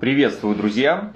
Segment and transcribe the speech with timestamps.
[0.00, 1.12] Приветствую, друзья!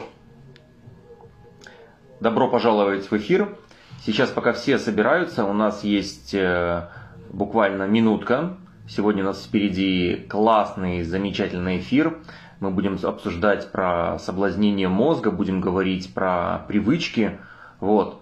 [2.21, 3.57] Добро пожаловать в эфир.
[4.04, 6.90] Сейчас, пока все собираются, у нас есть э,
[7.31, 8.58] буквально минутка.
[8.87, 12.19] Сегодня у нас впереди классный, замечательный эфир.
[12.60, 17.38] Мы будем обсуждать про соблазнение мозга, будем говорить про привычки.
[17.80, 18.20] Вот.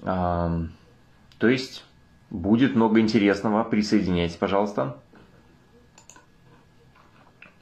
[0.00, 0.68] То
[1.42, 1.84] есть
[2.30, 3.64] будет много интересного.
[3.64, 4.96] Присоединяйтесь, пожалуйста.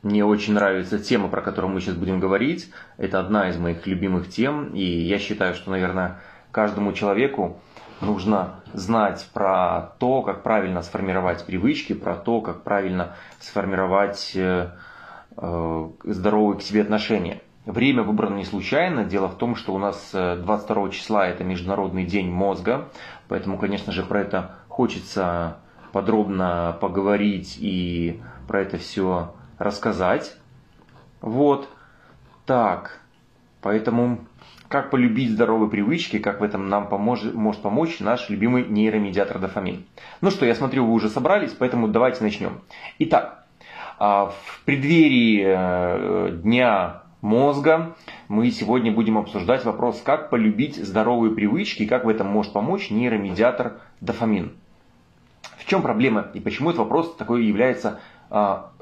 [0.02, 2.72] Мне очень нравится тема, про которую мы сейчас будем говорить.
[2.96, 4.74] Это одна из моих любимых тем.
[4.74, 6.18] И я считаю, что, наверное,
[6.50, 7.60] каждому человеку
[8.00, 14.70] нужно знать про то, как правильно сформировать привычки, про то, как правильно сформировать э,
[15.36, 17.40] э, здоровые к себе отношения.
[17.64, 19.04] Время выбрано не случайно.
[19.04, 22.88] Дело в том, что у нас 22 э, числа это Международный день мозга.
[23.28, 25.58] Поэтому, конечно же, про это хочется
[25.92, 30.36] подробно поговорить и про это все рассказать.
[31.20, 31.68] Вот.
[32.46, 33.00] Так.
[33.60, 34.18] Поэтому
[34.72, 39.84] как полюбить здоровые привычки, как в этом нам поможет, может помочь наш любимый нейромедиатор дофамин.
[40.22, 42.60] Ну что, я смотрю, вы уже собрались, поэтому давайте начнем.
[42.98, 43.44] Итак,
[43.98, 47.94] а, в преддверии э, Дня мозга
[48.28, 53.74] мы сегодня будем обсуждать вопрос, как полюбить здоровые привычки как в этом может помочь нейромедиатор
[54.00, 54.52] дофамин.
[55.58, 58.00] В чем проблема и почему этот вопрос такой является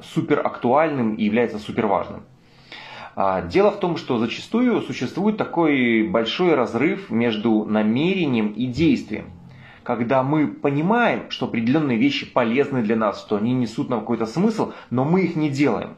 [0.02, 2.22] супер актуальным и является супер важным.
[3.16, 9.26] А, дело в том, что зачастую существует такой большой разрыв между намерением и действием.
[9.82, 14.72] Когда мы понимаем, что определенные вещи полезны для нас, что они несут нам какой-то смысл,
[14.90, 15.96] но мы их не делаем.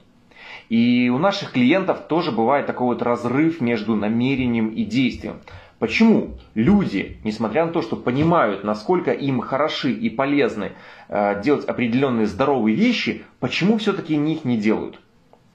[0.68, 5.40] И у наших клиентов тоже бывает такой вот разрыв между намерением и действием.
[5.82, 10.70] Почему люди, несмотря на то, что понимают, насколько им хороши и полезны
[11.08, 15.00] э, делать определенные здоровые вещи, почему все-таки них не делают?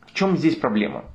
[0.05, 1.05] В чем здесь проблема?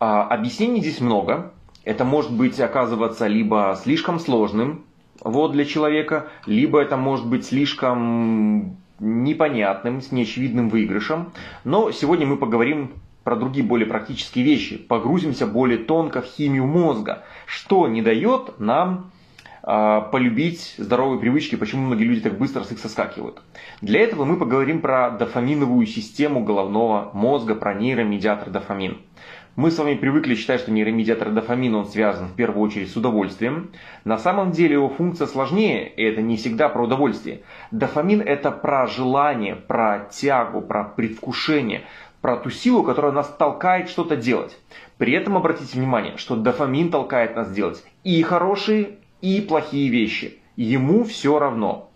[0.00, 1.52] А, объяснений здесь много.
[1.84, 4.86] Это может быть оказываться либо слишком сложным
[5.22, 11.32] вот, для человека, либо это может быть слишком непонятным, с неочевидным выигрышем.
[11.64, 12.92] Но сегодня мы поговорим
[13.24, 19.10] про другие более практические вещи, погрузимся более тонко в химию мозга, что не дает нам
[19.62, 23.42] э, полюбить здоровые привычки, почему многие люди так быстро с них соскакивают.
[23.80, 28.98] Для этого мы поговорим про дофаминовую систему головного мозга, про нейромедиатор дофамин.
[29.54, 33.70] Мы с вами привыкли считать, что нейромедиатор дофамина он связан в первую очередь с удовольствием.
[34.02, 37.42] На самом деле его функция сложнее, и это не всегда про удовольствие.
[37.70, 41.82] Дофамин это про желание, про тягу, про предвкушение,
[42.22, 44.56] про ту силу, которая нас толкает что-то делать.
[44.96, 50.38] При этом обратите внимание, что дофамин толкает нас делать и хорошие, и плохие вещи.
[50.56, 51.90] Ему все равно.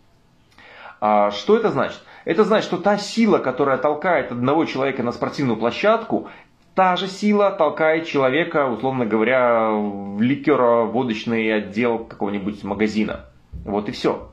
[1.00, 2.02] А что это значит?
[2.24, 6.28] Это значит, что та сила, которая толкает одного человека на спортивную площадку,
[6.74, 13.26] та же сила толкает человека, условно говоря, в ликероводочный отдел какого-нибудь магазина.
[13.64, 14.28] Вот и все.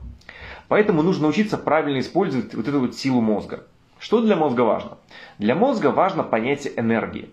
[0.66, 3.64] Поэтому нужно учиться правильно использовать вот эту вот силу мозга.
[4.04, 4.98] Что для мозга важно?
[5.38, 7.30] Для мозга важно понятие энергии.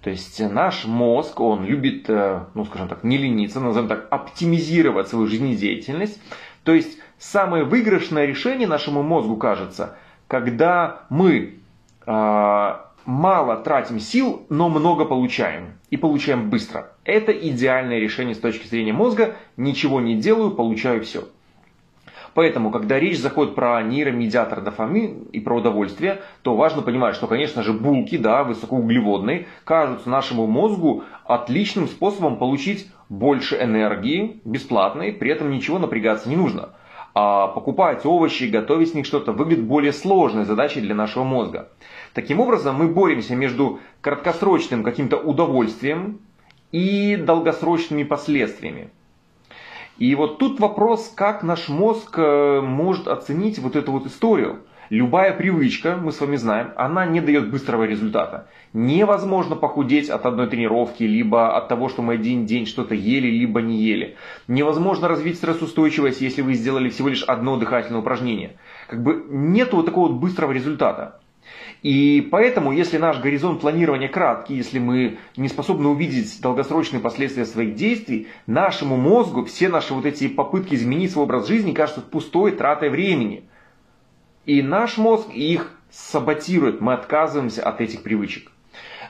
[0.00, 5.08] То есть наш мозг, он любит, э, ну скажем так, не лениться, назовем так, оптимизировать
[5.08, 6.18] свою жизнедеятельность.
[6.64, 9.98] То есть самое выигрышное решение нашему мозгу кажется,
[10.28, 11.58] когда мы
[12.06, 15.74] э, мало тратим сил, но много получаем.
[15.90, 16.90] И получаем быстро.
[17.04, 19.36] Это идеальное решение с точки зрения мозга.
[19.58, 21.28] Ничего не делаю, получаю все.
[22.34, 27.62] Поэтому, когда речь заходит про нейромедиатор дофамин и про удовольствие, то важно понимать, что, конечно
[27.62, 35.50] же, булки, да, высокоуглеводные, кажутся нашему мозгу отличным способом получить больше энергии, бесплатной, при этом
[35.50, 36.70] ничего напрягаться не нужно.
[37.14, 41.68] А покупать овощи, готовить с них что-то выглядит более сложной задачей для нашего мозга.
[42.14, 46.20] Таким образом, мы боремся между краткосрочным каким-то удовольствием
[46.70, 48.90] и долгосрочными последствиями.
[49.98, 54.60] И вот тут вопрос, как наш мозг э, может оценить вот эту вот историю.
[54.90, 58.46] Любая привычка, мы с вами знаем, она не дает быстрого результата.
[58.72, 63.60] Невозможно похудеть от одной тренировки, либо от того, что мы один день что-то ели, либо
[63.60, 64.16] не ели.
[64.46, 68.56] Невозможно развить стрессоустойчивость, если вы сделали всего лишь одно дыхательное упражнение.
[68.86, 71.20] Как бы нет вот такого вот быстрого результата.
[71.82, 77.76] И поэтому, если наш горизонт планирования краткий, если мы не способны увидеть долгосрочные последствия своих
[77.76, 82.88] действий, нашему мозгу все наши вот эти попытки изменить свой образ жизни кажутся пустой тратой
[82.88, 83.44] времени.
[84.44, 88.50] И наш мозг их саботирует, мы отказываемся от этих привычек.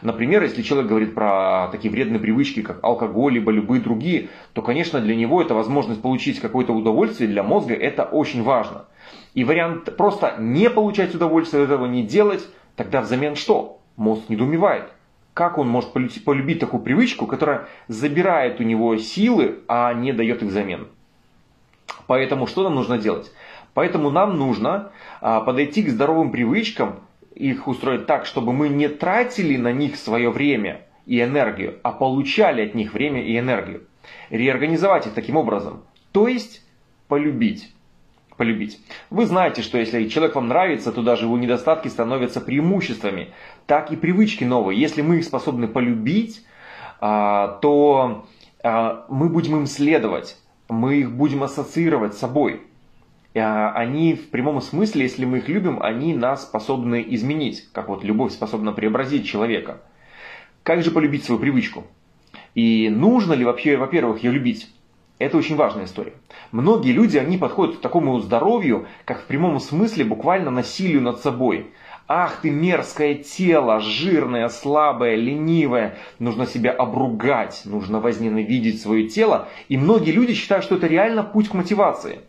[0.03, 5.01] Например, если человек говорит про такие вредные привычки, как алкоголь, либо любые другие, то, конечно,
[5.01, 8.85] для него это возможность получить какое-то удовольствие, для мозга это очень важно.
[9.35, 12.47] И вариант просто не получать удовольствие от этого, не делать,
[12.77, 13.81] тогда взамен что?
[13.97, 14.93] Мозг недоумевает.
[15.35, 20.49] как он может полюбить такую привычку, которая забирает у него силы, а не дает их
[20.49, 20.89] взамен.
[22.09, 23.31] Поэтому что нам нужно делать?
[23.75, 24.91] Поэтому нам нужно
[25.21, 27.01] а, подойти к здоровым привычкам,
[27.37, 32.67] их устроить так, чтобы мы не тратили на них свое время и энергию, а получали
[32.67, 33.85] от них время и энергию.
[34.31, 35.85] Реорганизовать их таким образом.
[36.11, 36.67] То есть
[37.07, 37.73] полюбить
[38.39, 38.81] полюбить.
[39.11, 43.35] Вы знаете, что если человек вам нравится, то даже его недостатки становятся преимуществами.
[43.67, 44.81] Так и привычки новые.
[44.81, 46.43] Если мы их способны полюбить,
[47.01, 48.27] а, то
[48.63, 50.39] а, мы будем им следовать,
[50.69, 52.63] мы их будем ассоциировать с собой.
[53.35, 58.05] А, они в прямом смысле, если мы их любим, они нас способны изменить, как вот
[58.05, 59.83] любовь способна преобразить человека.
[60.63, 61.85] Как же полюбить свою привычку?
[62.55, 64.69] И нужно ли вообще, во-первых, ее любить?
[65.19, 66.13] Это очень важная история.
[66.53, 71.73] Многие люди, они подходят к такому здоровью, как в прямом смысле буквально насилию над собой.
[72.07, 75.97] Ах ты мерзкое тело, жирное, слабое, ленивое.
[76.19, 79.49] Нужно себя обругать, нужно возненавидеть свое тело.
[79.69, 82.21] И многие люди считают, что это реально путь к мотивации.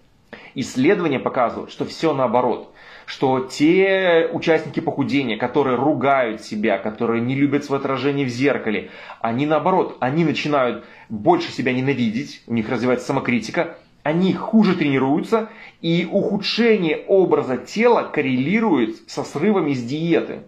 [0.55, 2.68] Исследования показывают, что все наоборот
[3.09, 9.47] что те участники похудения, которые ругают себя, которые не любят свое отражение в зеркале, они
[9.47, 15.49] наоборот, они начинают больше себя ненавидеть, у них развивается самокритика, они хуже тренируются,
[15.81, 20.41] и ухудшение образа тела коррелирует со срывами с диеты.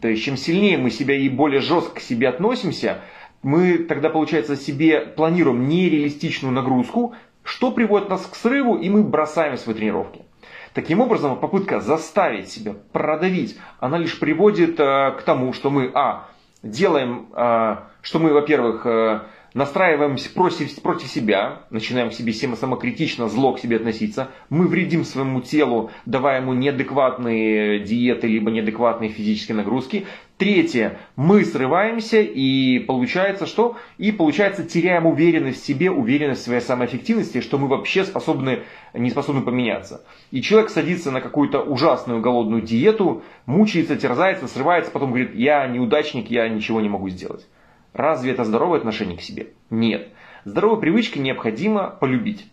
[0.00, 3.02] То есть, чем сильнее мы себя и более жестко к себе относимся,
[3.42, 9.58] мы тогда, получается, себе планируем нереалистичную нагрузку, что приводит нас к срыву, и мы бросаем
[9.58, 10.22] свои тренировки.
[10.72, 16.28] Таким образом, попытка заставить себя продавить, она лишь приводит э, к тому, что мы, а,
[16.62, 19.20] делаем, э, что мы, во-первых, э,
[19.52, 25.40] настраиваемся против, против себя, начинаем к себе самокритично, зло к себе относиться, мы вредим своему
[25.40, 30.06] телу, давая ему неадекватные диеты, либо неадекватные физические нагрузки.
[30.40, 33.76] Третье, мы срываемся и получается что?
[33.98, 38.60] И получается теряем уверенность в себе, уверенность в своей самоэффективности, что мы вообще способны,
[38.94, 40.02] не способны поменяться.
[40.30, 46.30] И человек садится на какую-то ужасную голодную диету, мучается, терзается, срывается, потом говорит, я неудачник,
[46.30, 47.46] я ничего не могу сделать.
[47.92, 49.48] Разве это здоровое отношение к себе?
[49.68, 50.08] Нет.
[50.46, 52.46] Здоровые привычки необходимо полюбить.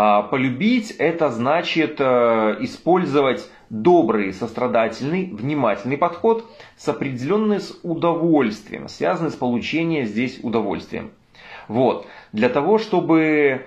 [0.00, 9.32] А полюбить это значит э, использовать добрый, сострадательный, внимательный подход с определенным с удовольствием, связанный
[9.32, 11.10] с получением здесь удовольствием.
[11.66, 12.06] Вот.
[12.30, 13.62] Для того, чтобы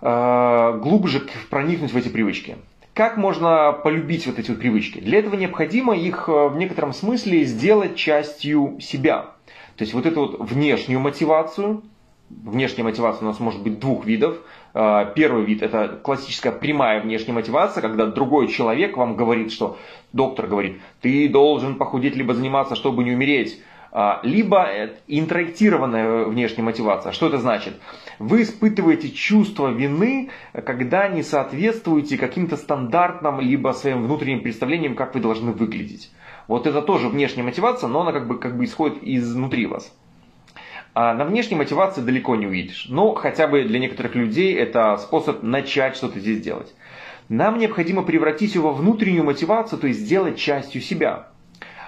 [0.00, 2.58] э, глубже проникнуть в эти привычки.
[2.94, 5.00] Как можно полюбить вот эти вот привычки?
[5.00, 9.30] Для этого необходимо их э, в некотором смысле сделать частью себя.
[9.74, 11.82] То есть вот эту вот внешнюю мотивацию,
[12.30, 14.38] внешняя мотивация у нас может быть двух видов.
[14.78, 19.78] А, первый вид это классическая прямая внешняя мотивация, когда другой человек вам говорит, что
[20.12, 23.58] доктор говорит, ты должен похудеть либо заниматься, чтобы не умереть.
[23.90, 24.68] А, либо
[25.06, 27.12] интроектированная внешняя мотивация.
[27.12, 27.80] Что это значит?
[28.18, 35.22] Вы испытываете чувство вины, когда не соответствуете каким-то стандартным, либо своим внутренним представлениям, как вы
[35.22, 36.10] должны выглядеть.
[36.48, 39.90] Вот это тоже внешняя мотивация, но она как бы, как бы исходит изнутри вас.
[40.98, 42.86] А на внешней мотивации далеко не увидишь.
[42.88, 46.74] Но хотя бы для некоторых людей это способ начать что-то здесь делать.
[47.28, 51.26] Нам необходимо превратить его во внутреннюю мотивацию, то есть сделать частью себя.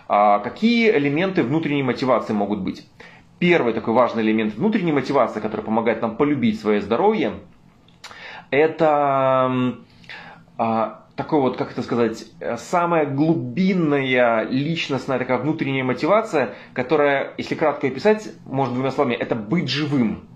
[0.08, 2.86] А какие элементы внутренней мотивации могут быть?
[3.38, 7.32] Первый такой важный элемент внутренней мотивации, который помогает нам полюбить свое здоровье,
[8.50, 9.74] это
[10.58, 17.54] а, такой вот, как это сказать, э, самая глубинная личностная такая внутренняя мотивация, которая, если
[17.54, 20.28] кратко описать, можно двумя словами, это быть живым.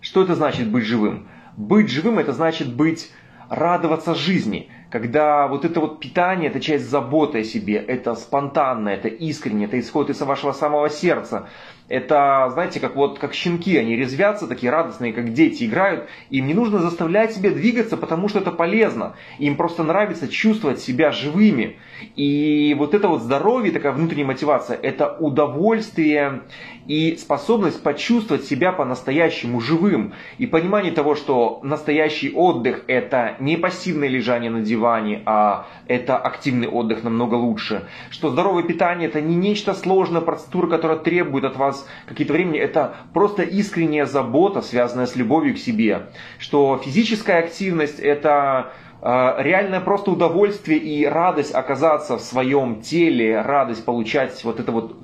[0.00, 1.28] Что это значит быть живым?
[1.56, 3.10] Быть живым это значит быть,
[3.48, 9.08] радоваться жизни, когда вот это вот питание, это часть заботы о себе, это спонтанно, это
[9.08, 11.48] искренне, это исходит из вашего самого сердца,
[11.88, 16.08] это, знаете, как вот как щенки, они резвятся, такие радостные, как дети, играют.
[16.30, 19.14] Им не нужно заставлять себя двигаться, потому что это полезно.
[19.38, 21.78] Им просто нравится чувствовать себя живыми.
[22.16, 26.42] И вот это вот здоровье, такая внутренняя мотивация, это удовольствие
[26.88, 30.12] и способность почувствовать себя по-настоящему живым.
[30.38, 34.75] И понимание того, что настоящий отдых это не пассивное лежание на диване,
[35.26, 37.86] а это активный отдых намного лучше.
[38.10, 42.96] Что здоровое питание это не нечто сложное, процедура, которая требует от вас какие-то времени, это
[43.12, 46.08] просто искренняя забота, связанная с любовью к себе.
[46.38, 53.84] Что физическая активность это а, реальное просто удовольствие и радость оказаться в своем теле, радость
[53.84, 54.96] получать вот это вот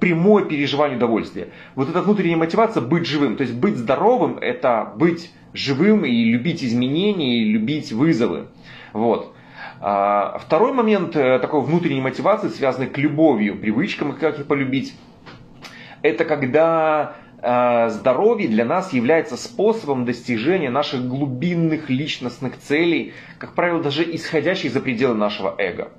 [0.00, 1.48] прямое переживание удовольствия.
[1.74, 6.62] Вот эта внутренняя мотивация быть живым, то есть быть здоровым, это быть живым и любить
[6.62, 8.48] изменения, и любить вызовы.
[8.96, 9.34] Вот.
[9.80, 14.94] А, второй момент э, такой внутренней мотивации, связанный к любовью, привычкам, как их полюбить,
[16.00, 23.82] это когда э, здоровье для нас является способом достижения наших глубинных личностных целей, как правило,
[23.82, 25.92] даже исходящих за пределы нашего эго.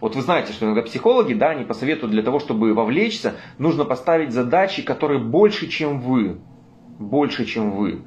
[0.00, 4.32] Вот вы знаете, что иногда психологи, да, они посоветуют для того, чтобы вовлечься, нужно поставить
[4.32, 6.38] задачи, которые больше, чем вы.
[7.00, 8.02] Больше, чем вы.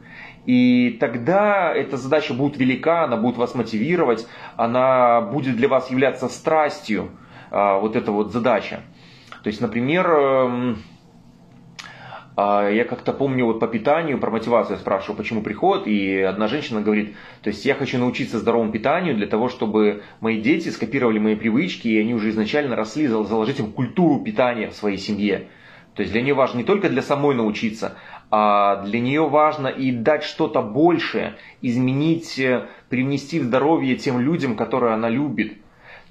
[0.46, 6.28] И тогда эта задача будет велика, она будет вас мотивировать, она будет для вас являться
[6.30, 7.10] страстью,
[7.52, 8.82] а, вот эта вот задача.
[9.44, 10.78] То есть, например, эм,
[12.38, 16.48] а, я как-то помню вот по питанию, про мотивацию я спрашивал, почему приход, и одна
[16.48, 21.18] женщина говорит, то есть я хочу научиться здоровому питанию для того, чтобы мои дети скопировали
[21.18, 25.48] мои привычки, и они уже изначально росли, заложить им культуру питания в своей семье.
[25.96, 27.98] То есть для нее важно не только для самой научиться,
[28.30, 35.10] для нее важно и дать что-то большее, изменить, э, привнести здоровье тем людям, которые она
[35.10, 35.54] любит.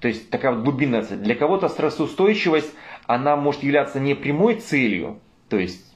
[0.01, 1.03] То есть такая вот глубинная.
[1.03, 2.73] Для кого-то стрессоустойчивость,
[3.07, 5.19] она может являться не прямой целью,
[5.49, 5.95] то есть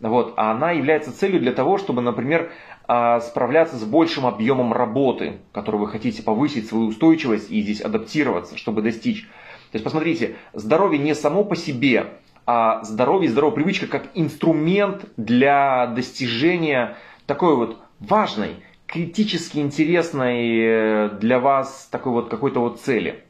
[0.00, 2.50] вот, а она является целью для того, чтобы, например,
[2.86, 8.56] а, справляться с большим объемом работы, которую вы хотите повысить свою устойчивость и здесь адаптироваться,
[8.56, 9.22] чтобы достичь.
[9.22, 12.06] То есть посмотрите, здоровье не само по себе,
[12.50, 21.40] а здоровье, здоровая привычка как инструмент для достижения такой вот важной, критически интересной э, для
[21.40, 23.22] вас такой вот какой-то вот цели.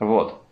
[0.00, 0.42] Вот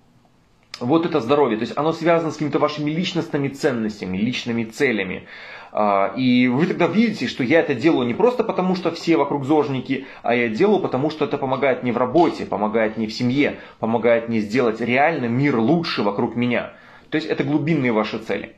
[0.80, 5.26] вот это здоровье, то есть оно связано с какими-то вашими личностными ценностями, личными целями.
[5.72, 9.44] А, и вы тогда видите, что я это делаю не просто потому, что все вокруг
[9.44, 13.58] зожники, а я делаю потому, что это помогает мне в работе, помогает мне в семье,
[13.80, 16.72] помогает мне сделать реально мир лучше вокруг меня.
[17.10, 18.56] То есть это глубинные ваши цели.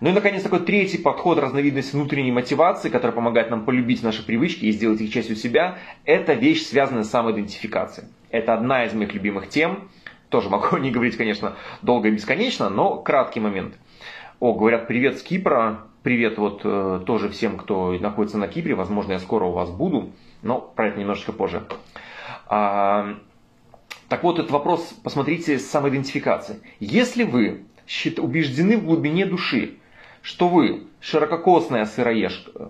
[0.00, 4.64] Ну и, наконец, такой третий подход, разновидность внутренней мотивации, которая помогает нам полюбить наши привычки
[4.64, 8.08] и сделать их частью себя, это вещь, связанная с самоидентификацией.
[8.30, 9.90] Это одна из моих любимых тем.
[10.30, 13.74] Тоже могу не говорить, конечно, долго и бесконечно, но краткий момент.
[14.40, 15.82] О, говорят, привет с Кипра.
[16.02, 18.74] Привет вот э, тоже всем, кто находится на Кипре.
[18.74, 21.62] Возможно, я скоро у вас буду, но про это немножечко позже.
[22.46, 23.16] А,
[24.08, 26.60] так вот, этот вопрос, посмотрите, с самоидентификацией.
[26.80, 27.64] Если вы
[28.18, 29.78] убеждены в глубине души,
[30.22, 32.68] что вы ширококосная сыроежка, э,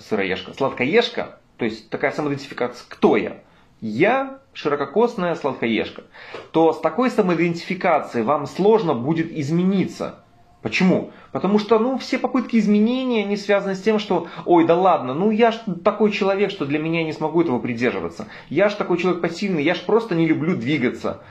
[0.00, 3.42] сыроежка, сладкоежка, то есть такая самоидентификация, кто я?
[3.80, 6.04] Я ширококосная сладкоежка,
[6.52, 10.21] то с такой самоидентификацией вам сложно будет измениться.
[10.62, 11.10] Почему?
[11.32, 15.32] Потому что ну, все попытки изменения, они связаны с тем, что, ой, да ладно, ну
[15.32, 18.28] я ж такой человек, что для меня я не смогу этого придерживаться.
[18.48, 21.22] Я ж такой человек пассивный, я ж просто не люблю двигаться.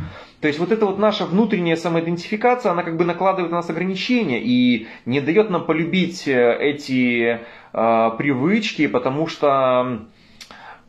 [0.42, 4.42] То есть вот эта вот наша внутренняя самоидентификация, она как бы накладывает на нас ограничения
[4.44, 7.40] и не дает нам полюбить э, эти
[7.74, 10.02] э, привычки, потому что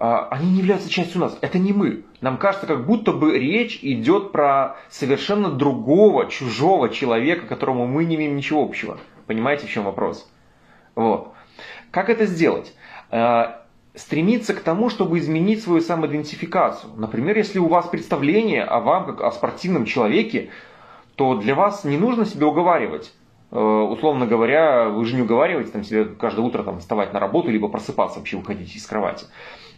[0.03, 1.39] они не являются частью нас.
[1.43, 2.03] Это не мы.
[2.21, 8.17] Нам кажется, как будто бы речь идет про совершенно другого, чужого человека, которому мы не
[8.17, 8.99] имеем ничего общего.
[9.29, 10.29] Понимаете, в чем вопрос?
[10.97, 11.33] Вот.
[11.93, 12.75] Как это сделать?
[13.11, 13.63] А,
[13.95, 16.93] стремиться к тому, чтобы изменить свою самоидентификацию.
[16.97, 20.51] Например, если у вас представление о вам как о спортивном человеке,
[21.15, 23.13] то для вас не нужно себя уговаривать.
[23.53, 27.51] Э, условно говоря, вы же не уговариваете там, себе каждое утро там, вставать на работу,
[27.51, 29.27] либо просыпаться, вообще выходить из кровати.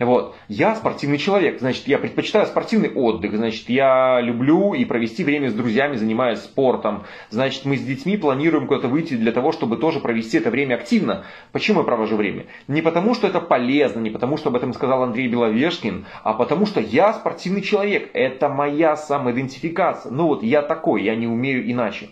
[0.05, 0.37] Вот.
[0.49, 5.55] Я спортивный человек, значит, я предпочитаю спортивный отдых, значит, я люблю и провести время с
[5.55, 7.05] друзьями, занимаясь спортом.
[7.31, 11.25] Значит, мы с детьми планируем куда-то выйти для того, чтобы тоже провести это время активно.
[11.53, 12.47] Почему я провожу время?
[12.69, 16.67] Не потому, что это полезно, не потому, что об этом сказал Андрей Беловешкин, а потому,
[16.67, 18.11] что я спортивный человек.
[18.13, 20.13] Это моя самоидентификация.
[20.13, 22.11] Ну вот, я такой, я не умею иначе.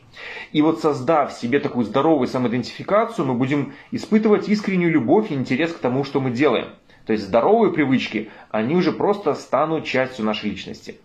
[0.53, 5.79] И вот создав себе такую здоровую самоидентификацию, мы будем испытывать искреннюю любовь и интерес к
[5.79, 6.69] тому, что мы делаем.
[7.07, 10.99] То есть здоровые привычки, они уже просто станут частью нашей личности.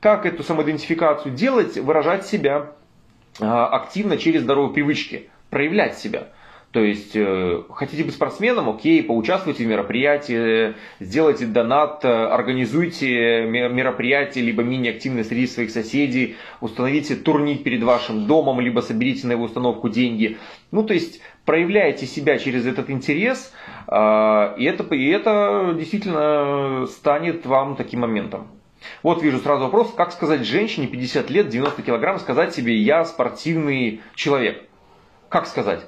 [0.00, 1.76] Как эту самоидентификацию делать?
[1.76, 2.72] Выражать себя
[3.38, 6.28] а, активно через здоровые привычки, проявлять себя.
[6.72, 14.62] То есть, э, хотите быть спортсменом, окей, поучаствуйте в мероприятии, сделайте донат, организуйте мероприятие, либо
[14.62, 20.38] мини-активное среди своих соседей, установите турник перед вашим домом, либо соберите на его установку деньги.
[20.70, 23.52] Ну, то есть, проявляете себя через этот интерес,
[23.88, 28.46] а, и это, и это действительно станет вам таким моментом.
[29.02, 34.00] Вот вижу сразу вопрос, как сказать женщине 50 лет, 90 килограмм, сказать себе «я спортивный
[34.14, 34.62] человек».
[35.28, 35.86] Как сказать?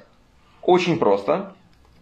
[0.65, 1.53] Очень просто.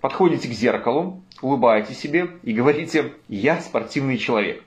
[0.01, 4.63] Подходите к зеркалу, улыбаетесь себе и говорите «я спортивный человек».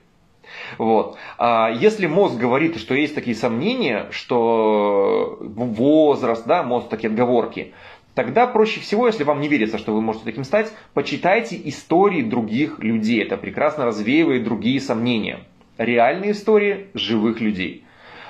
[0.77, 1.17] Вот.
[1.37, 7.73] А если мозг говорит, что есть такие сомнения, что возраст, да, мозг такие отговорки,
[8.15, 12.79] Тогда проще всего, если вам не верится, что вы можете таким стать, почитайте истории других
[12.79, 13.21] людей.
[13.21, 15.41] Это прекрасно развеивает другие сомнения.
[15.77, 17.83] Реальные истории живых людей.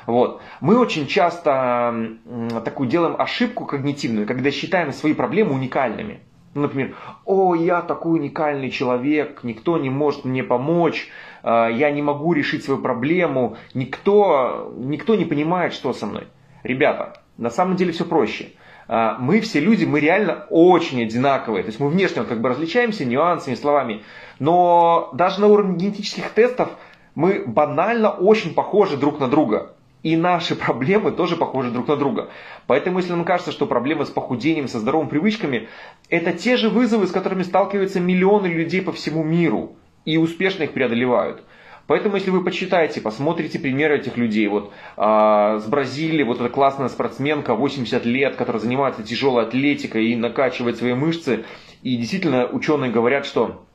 [0.05, 0.41] Вот.
[0.61, 2.17] Мы очень часто
[2.63, 6.19] такую делаем ошибку когнитивную, когда считаем свои проблемы уникальными.
[6.55, 6.95] Ну, например,
[7.25, 11.09] о, я такой уникальный человек, никто не может мне помочь,
[11.43, 16.27] э, я не могу решить свою проблему, никто, никто не понимает, что со мной.
[16.63, 18.53] Ребята, на самом деле все проще.
[18.87, 21.63] Э, мы все люди, мы реально очень одинаковые.
[21.63, 24.03] То есть мы внешне как бы различаемся нюансами, словами.
[24.39, 26.69] Но даже на уровне генетических тестов
[27.15, 29.73] мы банально очень похожи друг на друга.
[30.05, 32.29] И наши проблемы тоже похожи друг на друга.
[32.67, 35.67] Поэтому, если нам кажется, что проблемы с похудением, со здоровыми привычками,
[36.09, 39.77] это те же вызовы, с которыми сталкиваются миллионы людей по всему миру.
[40.05, 41.41] И успешно их преодолевают.
[41.87, 46.89] Поэтому, если вы почитаете, посмотрите примеры этих людей, вот а, с Бразилии, вот эта классная
[46.89, 51.45] спортсменка, 80 лет, которая занимается тяжелой атлетикой и накачивает свои мышцы,
[51.81, 53.65] и действительно ученые говорят, что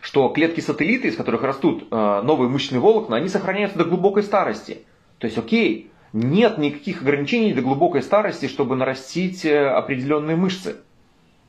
[0.00, 4.86] что клетки-сателлиты, из которых растут э, новые мышечные волокна, они сохраняются до глубокой старости.
[5.20, 10.78] То есть, окей, нет никаких ограничений до глубокой старости, чтобы нарастить э, определенные мышцы.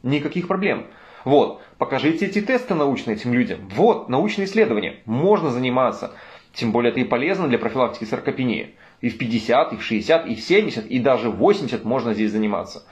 [0.03, 0.87] Никаких проблем.
[1.23, 3.69] Вот, покажите эти тесты научные этим людям.
[3.75, 4.97] Вот, научные исследования.
[5.05, 6.11] Можно заниматься.
[6.53, 8.75] Тем более это и полезно для профилактики саркопении.
[8.99, 12.31] И в 50, и в 60, и в 70, и даже в 80 можно здесь
[12.31, 12.83] заниматься.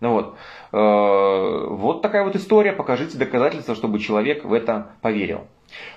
[0.00, 0.36] Ну вот.
[0.72, 2.72] Э, вот такая вот история.
[2.72, 5.46] Покажите доказательства, чтобы человек в это поверил.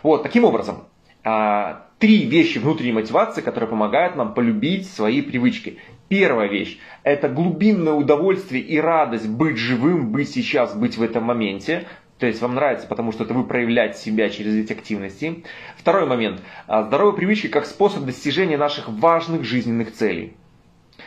[0.04, 0.86] Вот, таким образом,
[1.24, 5.80] а, три вещи внутренней мотивации, которые помогают нам полюбить свои привычки.
[6.10, 11.88] Первая вещь– это глубинное удовольствие и радость быть живым, быть сейчас, быть в этом моменте.
[12.20, 15.44] То есть вам нравится, потому что это вы проявляете себя через эти активности.
[15.78, 16.42] Второй момент.
[16.68, 20.34] А, здоровые привычки как способ достижения наших важных жизненных целей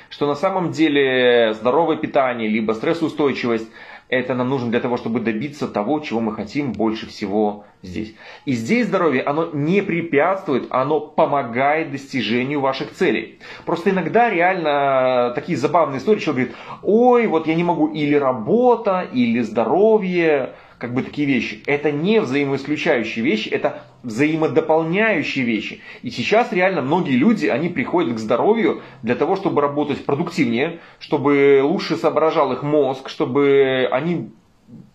[0.08, 3.68] что на самом деле здоровое питание, либо стрессоустойчивость,
[4.10, 8.14] это нам нужно для того, чтобы добиться того, чего мы хотим больше всего здесь.
[8.44, 13.38] И здесь здоровье, оно не препятствует, оно помогает достижению ваших целей.
[13.64, 19.06] Просто иногда реально такие забавные истории, человек говорит, ой, вот я не могу или работа,
[19.12, 21.62] или здоровье, как бы такие вещи.
[21.66, 25.82] Это не взаимоисключающие вещи, это взаимодополняющие вещи.
[26.00, 31.60] И сейчас реально многие люди, они приходят к здоровью для того, чтобы работать продуктивнее, чтобы
[31.62, 34.30] лучше соображал их мозг, чтобы они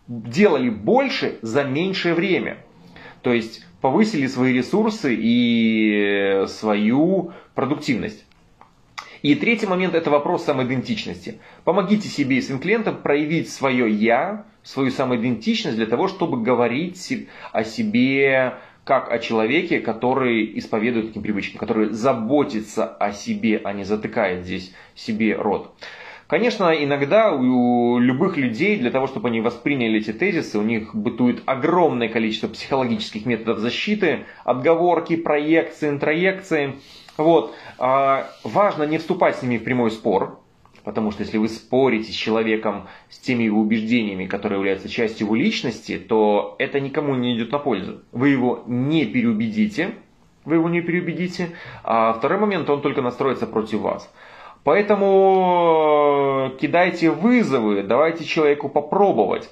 [0.08, 2.58] делали больше за меньшее время.
[3.22, 8.26] То есть повысили свои ресурсы и свою продуктивность.
[9.26, 11.40] И третий момент– это вопрос самоидентичности.
[11.64, 17.12] Помогите себе и своим клиентам проявить свое «я», свою самоидентичность для того, чтобы говорить
[17.52, 23.84] о себе как о человеке, который исповедует таким привычкам, который заботится о себе, а не
[23.84, 25.74] затыкает здесь себе рот.
[26.28, 31.42] Конечно, иногда у любых людей, для того, чтобы они восприняли эти тезисы, у них бытует
[31.48, 36.76] огромное количество психологических методов защиты, отговорки, проекции, интроекции.
[37.18, 37.54] Вот.
[37.78, 40.40] А, важно не вступать с ними в прямой спор,
[40.86, 45.36] Потому что если вы спорите с человеком, с теми его убеждениями, которые являются частью его
[45.36, 48.04] личности, то это никому не идет на пользу.
[48.12, 49.96] Вы его не переубедите,
[50.46, 51.50] вы его не переубедите,
[51.84, 54.14] а второй момент, он только настроится против вас.
[54.64, 59.50] Поэтому э, кидайте вызовы, давайте человеку попробовать.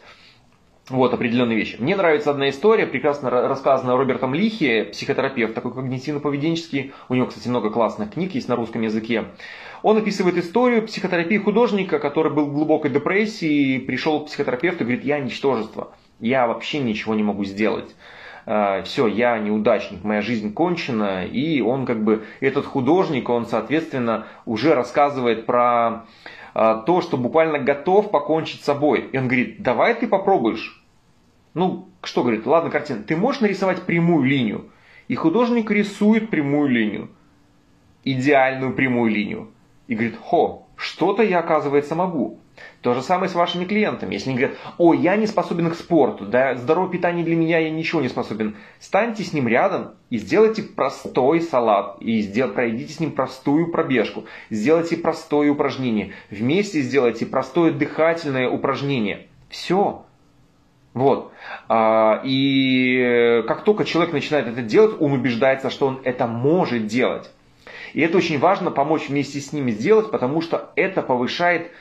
[0.90, 1.78] Вот определенные вещи.
[1.80, 6.92] Мне нравится одна история, прекрасно рассказанная Робертом Лихи, психотерапевт, такой когнитивно-поведенческий.
[7.08, 9.26] У него, кстати, много классных книг есть на русском языке.
[9.82, 15.06] Он описывает историю психотерапии художника, который был в глубокой депрессии, пришел к психотерапевту и говорит,
[15.06, 17.96] я ничтожество, я вообще ничего не могу сделать.
[18.46, 21.26] А, Все, я неудачник, моя жизнь кончена.
[21.26, 26.06] И он как бы, этот художник, он, соответственно, уже рассказывает про
[26.54, 29.10] то, что буквально готов покончить с собой.
[29.12, 30.84] И он говорит, давай ты попробуешь.
[31.54, 34.70] Ну, что говорит, ладно, картина, ты можешь нарисовать прямую линию?
[35.08, 37.10] И художник рисует прямую линию.
[38.04, 39.52] Идеальную прямую линию.
[39.88, 42.40] И говорит, хо, что-то я, оказывается, могу.
[42.82, 44.14] То же самое с вашими клиентами.
[44.14, 47.70] Если они говорят, ой, я не способен к спорту, да, здоровое питание для меня, я
[47.70, 48.58] ничего не способен.
[48.80, 51.98] Станьте с ним рядом и сделайте простой салат.
[52.02, 52.50] И сдел...
[52.50, 54.26] пройдите с ним простую пробежку.
[54.50, 56.14] Сделайте простое упражнение.
[56.30, 59.28] Вместе сделайте простое дыхательное упражнение.
[59.50, 60.06] Все.
[60.94, 61.32] Вот.
[61.70, 67.32] А, и как только человек начинает это делать, он убеждается, что он это может делать.
[67.94, 71.72] И это очень важно помочь вместе с ними сделать, потому что это повышает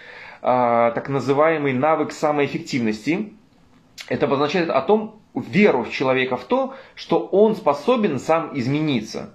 [0.43, 3.33] так называемый навык самоэффективности.
[4.09, 9.31] Это обозначает о том, веру в человека в то, что он способен сам измениться.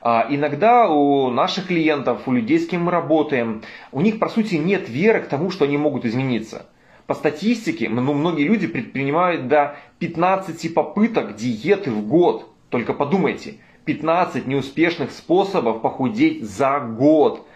[0.00, 4.56] А, иногда у наших клиентов, у людей, с кем мы работаем, у них, по сути,
[4.56, 6.66] нет веры к тому, что они могут измениться.
[7.06, 12.48] По статистике, ну, многие люди предпринимают до 15 попыток диеты в год.
[12.68, 17.46] Только подумайте, 15 неуспешных способов похудеть за год.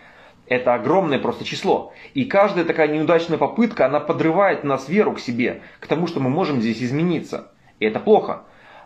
[0.48, 1.92] Это огромное просто число.
[2.14, 6.30] И каждая такая неудачная попытка, она подрывает нас веру к себе, к тому, что мы
[6.30, 7.52] можем здесь измениться.
[7.80, 8.42] И это плохо.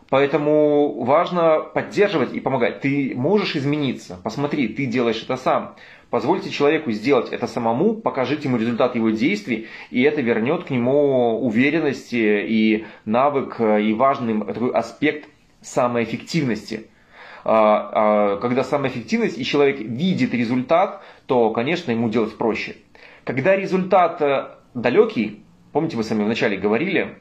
[0.09, 2.81] Поэтому важно поддерживать и помогать.
[2.81, 4.19] Ты можешь измениться.
[4.25, 5.77] Посмотри, ты делаешь это сам.
[6.11, 11.41] Позвольте человеку сделать это самому, покажите ему результат его действий, и это вернет к нему
[11.41, 15.29] уверенность и навык, и важный такой аспект
[15.61, 16.89] самоэффективности.
[17.45, 17.91] А,
[18.35, 22.75] а, когда самоэффективность и человек видит результат, то, конечно, ему делать проще.
[23.23, 27.19] Когда результат э, далекий, помните, мы с вами вначале говорили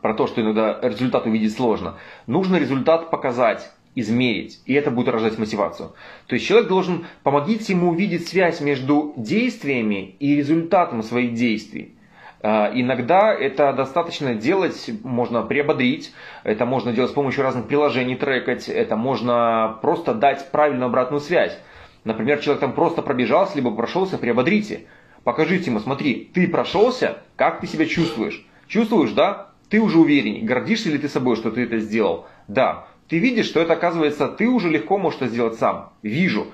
[0.00, 5.36] про то, что иногда результат увидеть сложно, нужно результат показать измерить, и это будет рождать
[5.36, 5.92] мотивацию.
[6.28, 11.94] То есть человек должен, помогите ему увидеть связь между действиями и результатом своих действий.
[12.40, 18.70] А, иногда это достаточно делать, можно приободрить, это можно делать с помощью разных приложений, трекать,
[18.70, 21.58] это можно просто дать правильную обратную связь.
[22.06, 24.86] Например, человек там просто пробежался, либо прошелся, приободрите.
[25.24, 28.46] Покажите ему, смотри, ты прошелся, как ты себя чувствуешь?
[28.68, 29.48] Чувствуешь, да?
[29.70, 32.26] Ты уже уверен, гордишься ли ты собой, что ты это сделал?
[32.46, 32.86] Да.
[33.08, 35.94] Ты видишь, что это оказывается, ты уже легко можешь это сделать сам.
[36.02, 36.46] Вижу.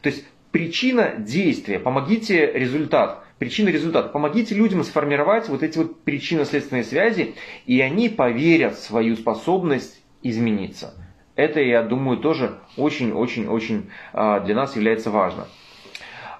[0.00, 3.24] То есть причина действия, помогите результат.
[3.38, 4.12] Причина-результат.
[4.12, 7.34] Помогите людям сформировать вот эти вот причинно-следственные связи,
[7.66, 10.94] и они поверят в свою способность измениться.
[11.36, 15.46] Это, я думаю, тоже очень-очень-очень а, для нас является важно.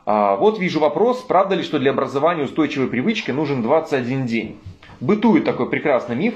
[0.05, 4.59] А, вот вижу вопрос, правда ли, что для образования устойчивой привычки нужен 21 день?
[5.01, 6.35] Бытует такой прекрасный миф,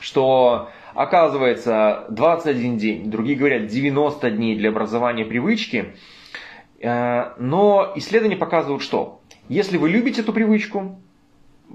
[0.00, 5.86] что Оказывается, 21 день, другие говорят 90 дней для образования привычки.
[6.80, 11.02] Э, но исследования показывают, что если вы любите эту привычку,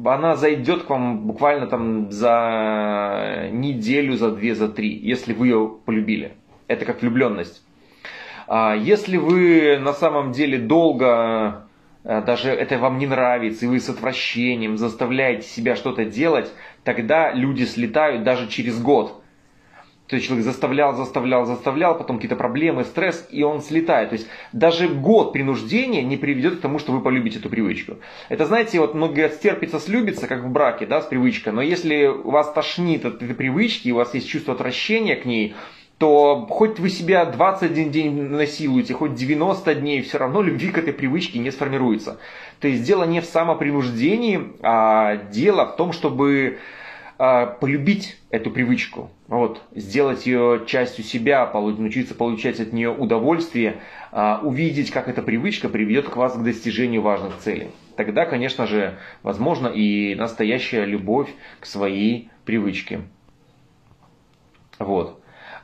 [0.05, 5.77] она зайдет к вам буквально там за неделю, за две, за три, если вы ее
[5.85, 6.33] полюбили.
[6.67, 7.63] Это как влюбленность.
[8.47, 11.67] А если вы на самом деле долго,
[12.03, 16.51] э, даже это вам не нравится, и вы с отвращением заставляете себя что-то делать,
[16.83, 19.18] тогда люди слетают даже через год.
[20.09, 24.09] То есть человек заставлял, заставлял, заставлял, потом какие-то проблемы, стресс, и он слетает.
[24.09, 27.97] То есть даже год принуждения не приведет к тому, что вы полюбите эту привычку.
[28.27, 31.53] Это, знаете, вот многие говорят, стерпится, слюбится, как в браке, да, с привычкой.
[31.53, 35.53] Но если у вас тошнит от этой привычки, у вас есть чувство отвращения к ней,
[35.99, 40.93] то хоть вы себя 21 день насилуете, хоть 90 дней, все равно любви к этой
[40.93, 42.17] привычке не сформируется.
[42.61, 46.57] То есть дело не в самопринуждении, а дело в том, чтобы
[47.59, 53.81] полюбить эту привычку, вот, сделать ее частью себя, научиться получать от нее удовольствие,
[54.13, 57.71] а, увидеть, как эта привычка приведет к вас к достижению важных целей.
[57.97, 61.29] Тогда, конечно же, возможно и настоящая любовь
[61.59, 63.01] к своей привычке.
[64.79, 65.18] Вот.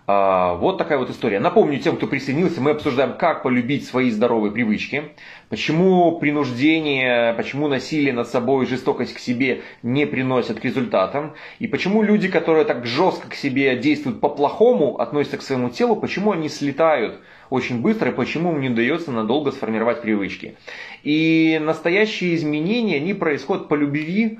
[0.07, 1.39] А, вот такая вот история.
[1.39, 5.05] Напомню тем, кто присоединился, мы обсуждаем, как полюбить свои здоровые привычки,
[5.49, 12.03] почему принуждение, почему насилие над собой, жестокость к себе не приносят к результатам, и почему
[12.03, 17.19] люди, которые так жестко к себе действуют по-плохому, относятся к своему телу, почему они слетают
[17.49, 20.55] очень быстро и почему им не удается надолго сформировать привычки.
[21.01, 24.39] И настоящие изменения, они происходят по любви,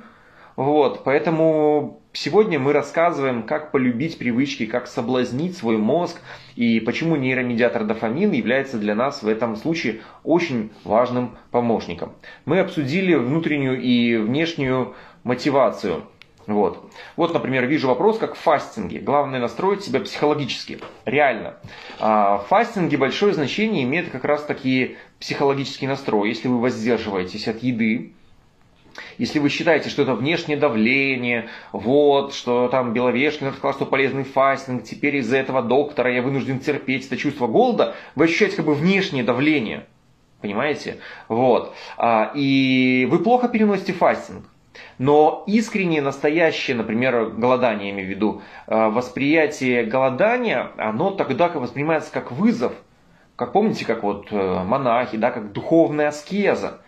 [0.55, 6.19] вот, поэтому сегодня мы рассказываем, как полюбить привычки, как соблазнить свой мозг
[6.55, 12.13] и почему нейромедиатор дофамин является для нас в этом случае очень важным помощником.
[12.45, 16.03] Мы обсудили внутреннюю и внешнюю мотивацию.
[16.47, 16.91] Вот.
[17.15, 18.99] вот, например, вижу вопрос, как в фастинге.
[18.99, 20.79] Главное настроить себя психологически.
[21.03, 21.55] Реально.
[21.99, 26.29] А, в фастинге большое значение имеет как раз таки психологический настрой.
[26.29, 28.13] Если вы воздерживаетесь от еды,
[29.17, 34.83] если вы считаете, что это внешнее давление, вот, что там Беловешкин сказал, что полезный фастинг,
[34.83, 39.23] теперь из-за этого доктора я вынужден терпеть это чувство голода, вы ощущаете как бы внешнее
[39.23, 39.85] давление.
[40.41, 40.97] Понимаете?
[41.27, 41.73] Вот.
[41.97, 44.45] А, и вы плохо переносите фастинг.
[44.97, 52.11] Но искреннее, настоящее, например, голодание, я имею в виду, а, восприятие голодания, оно тогда воспринимается
[52.11, 52.73] как вызов.
[53.35, 56.79] Как помните, как вот э, монахи, да, как духовная аскеза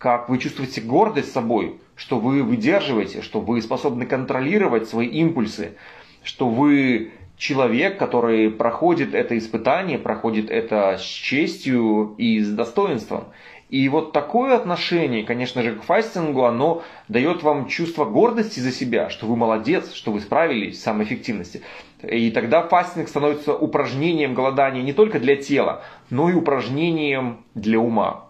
[0.00, 5.76] как вы чувствуете гордость собой, что вы выдерживаете, что вы способны контролировать свои импульсы,
[6.24, 13.24] что вы человек, который проходит это испытание, проходит это с честью и с достоинством.
[13.68, 19.10] И вот такое отношение, конечно же, к фастингу, оно дает вам чувство гордости за себя,
[19.10, 21.60] что вы молодец, что вы справились с самоэффективностью.
[22.02, 28.29] И тогда фастинг становится упражнением голодания не только для тела, но и упражнением для ума.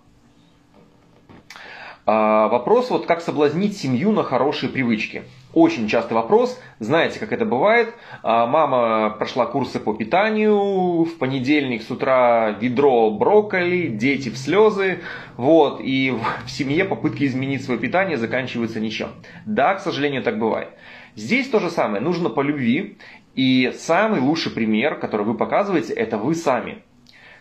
[2.13, 5.23] А, вопрос, вот как соблазнить семью на хорошие привычки.
[5.55, 6.61] Очень частый вопрос.
[6.81, 7.95] Знаете, как это бывает?
[8.25, 15.03] А, мама прошла курсы по питанию, в понедельник с утра ведро брокколи, дети в слезы,
[15.37, 16.13] вот, и
[16.47, 19.11] в семье попытки изменить свое питание заканчиваются ничем.
[19.47, 20.71] Да, к сожалению, так бывает.
[21.15, 22.99] Здесь то же самое, нужно по любви,
[23.37, 26.83] и самый лучший пример, который вы показываете, это вы сами.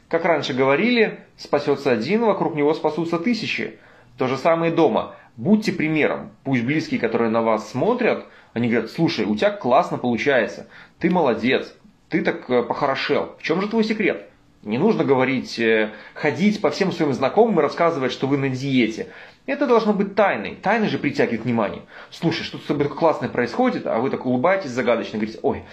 [0.10, 3.80] Как раньше говорили, спасется один, вокруг него спасутся тысячи.
[4.20, 5.16] То же самое дома.
[5.38, 6.32] Будьте примером.
[6.44, 10.68] Пусть близкие, которые на вас смотрят, они говорят, слушай, у тебя классно получается,
[11.00, 11.74] ты молодец,
[12.10, 13.38] ты так э, похорошел.
[13.40, 14.30] В чем же твой секрет?
[14.62, 19.08] Не нужно говорить, э, ходить по всем своим знакомым и рассказывать, что вы на диете.
[19.46, 20.56] Это должно быть тайной.
[20.56, 21.84] Тайна же притягивает внимание.
[22.12, 25.64] Слушай, что-то с тобой классное происходит, а вы так улыбаетесь загадочно, говорите, ой,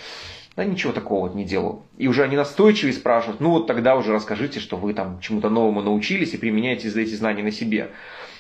[0.54, 1.82] да ничего такого не делал.
[1.98, 5.82] И уже они настойчивее спрашивают, ну вот тогда уже расскажите, что вы там чему-то новому
[5.82, 7.90] научились и применяете эти знания на себе.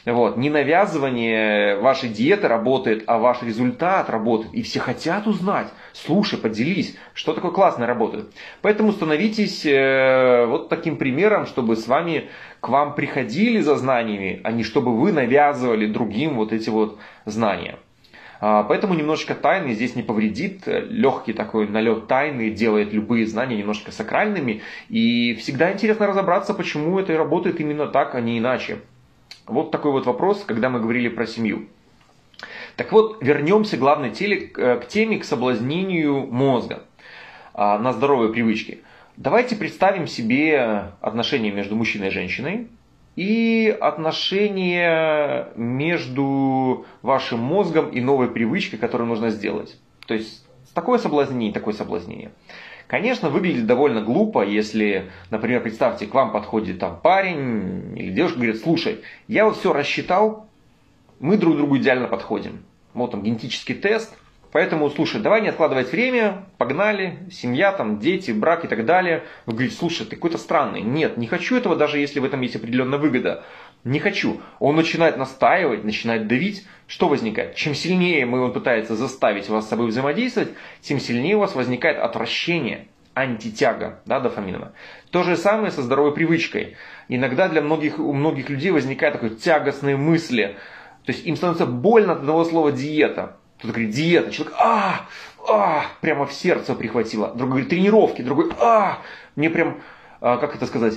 [0.06, 0.36] Вот.
[0.36, 4.54] Не навязывание вашей диеты работает, а ваш результат работает.
[4.54, 5.66] И все хотят узнать.
[5.92, 8.32] Слушай, поделись, что такое классно работает.
[8.62, 12.28] Поэтому становитесь э, вот таким примером, чтобы с вами
[12.60, 17.76] к вам приходили за знаниями, а не чтобы вы навязывали другим вот эти вот знания.
[18.40, 20.62] А, поэтому немножечко тайны здесь не повредит.
[20.66, 24.62] Легкий такой налет тайны делает любые знания немножко сакральными.
[24.88, 28.78] И всегда интересно разобраться, почему это работает именно так, а не иначе.
[29.46, 31.66] Вот такой вот вопрос, когда мы говорили про семью.
[32.76, 36.82] Так вот, вернемся главной теле, э, к теме, к соблазнению мозга
[37.54, 38.82] а, на здоровые привычки.
[39.16, 42.68] Давайте представим себе отношения между мужчиной и женщиной
[43.14, 49.78] и отношения между вашим мозгом и новой привычкой, которую нужно сделать.
[50.06, 52.30] То есть такое соблазнение такое соблазнение.
[52.86, 58.62] Конечно, выглядит довольно глупо, если, например, представьте, к вам подходит там парень или девушка говорит,
[58.62, 60.48] слушай, я вот все рассчитал,
[61.18, 62.64] мы друг другу идеально подходим.
[62.94, 64.16] Вот там генетический тест,
[64.56, 69.24] Поэтому, слушай, давай не откладывать время, погнали, семья, там, дети, брак и так далее.
[69.44, 70.80] Вы говорите, слушай, ты какой-то странный.
[70.80, 73.44] Нет, не хочу этого, даже если в этом есть определенная выгода.
[73.86, 74.40] Не хочу.
[74.58, 76.66] Он начинает настаивать, начинает давить.
[76.88, 77.54] Что возникает?
[77.54, 80.48] Чем сильнее мы он пытается заставить вас с собой взаимодействовать,
[80.80, 84.72] тем сильнее у вас возникает отвращение, антитяга да, дофаминовая.
[85.12, 86.76] То же самое со здоровой привычкой.
[87.08, 90.56] Иногда для многих, у многих людей возникают такие тягостные мысли.
[91.04, 93.36] То есть им становится больно от одного слова диета.
[93.58, 94.32] Кто-то говорит, диета.
[94.32, 95.06] Человек, а,
[95.48, 97.28] а, прямо в сердце прихватило.
[97.28, 98.22] Другой говорит, тренировки.
[98.22, 98.98] Другой, а,
[99.36, 99.80] мне прям,
[100.20, 100.94] а, как это сказать,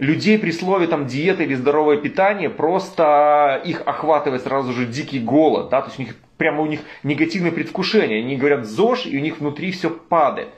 [0.00, 5.68] людей при слове там диета или здоровое питание, просто их охватывает сразу же дикий голод,
[5.68, 9.20] да, то есть у них прямо у них негативное предвкушение, они говорят ЗОЖ, и у
[9.20, 10.48] них внутри все падает.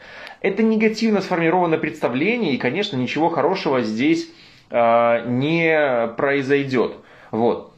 [0.41, 4.29] Это негативно сформированное представление, и, конечно, ничего хорошего здесь
[4.71, 6.95] э, не произойдет.
[7.33, 7.73] Вот.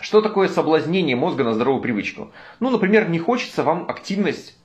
[0.00, 2.30] Что такое соблазнение мозга на здоровую привычку?
[2.60, 4.56] Ну, например, не хочется вам активность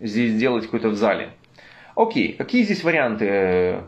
[0.00, 1.30] здесь делать какой-то в зале.
[1.94, 3.82] Окей, какие здесь варианты?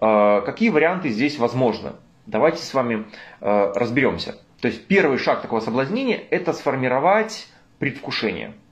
[0.00, 1.92] Э, какие варианты здесь возможны?
[2.26, 3.06] Давайте с вами
[3.40, 4.36] э, разберемся.
[4.60, 8.52] То есть первый шаг такого соблазнения– это сформировать предвкушение–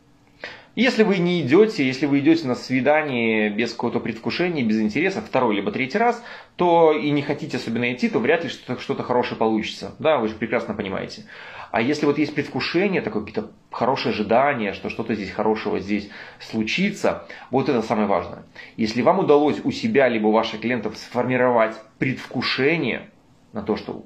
[0.77, 5.55] если вы не идете, если вы идете на свидание без какого-то предвкушения, без интереса, второй
[5.55, 6.21] либо третий раз,
[6.57, 9.95] то и не хотите особенно идти, то вряд ли что-то, что-то хорошее получится.
[10.01, 11.27] Да, вы же прекрасно понимаете.
[11.71, 16.09] А если вот есть предвкушение, такое какие-то хорошие ожидания, что что-то здесь хорошего здесь
[16.41, 18.43] случится, вот это самое важное.
[18.77, 23.11] Если вам удалось у себя либо у ваших клиентов сформировать предвкушение
[23.53, 24.05] на то, что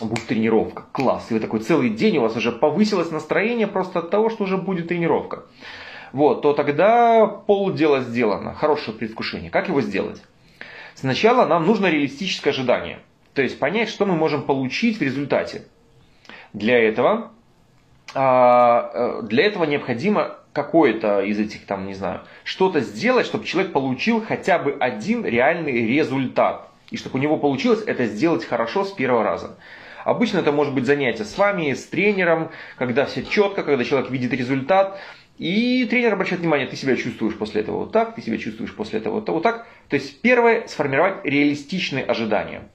[0.00, 4.10] будет тренировка, класс, и вы такой целый день, у вас уже повысилось настроение просто от
[4.10, 5.44] того, что уже будет тренировка
[6.14, 9.50] вот, то тогда полдела сделано, хорошее предвкушение.
[9.50, 10.22] Как его сделать?
[10.94, 13.00] Сначала нам нужно реалистическое ожидание,
[13.34, 15.66] то есть понять, что мы можем получить в результате.
[16.52, 17.32] Для этого,
[18.14, 23.72] а, э, для этого необходимо какое-то из этих, там, не знаю, что-то сделать, чтобы человек
[23.72, 26.68] получил хотя бы один реальный результат.
[26.90, 29.56] И чтобы у него получилось это сделать хорошо с первого раза.
[30.04, 34.32] Обычно это может быть занятие с вами, с тренером, когда все четко, когда человек видит
[34.32, 35.00] результат.
[35.38, 39.00] И тренер обращает внимание, ты себя чувствуешь после этого вот так, ты себя чувствуешь после
[39.00, 39.66] этого вот так.
[39.88, 42.68] То есть первое, сформировать реалистичные ожидания.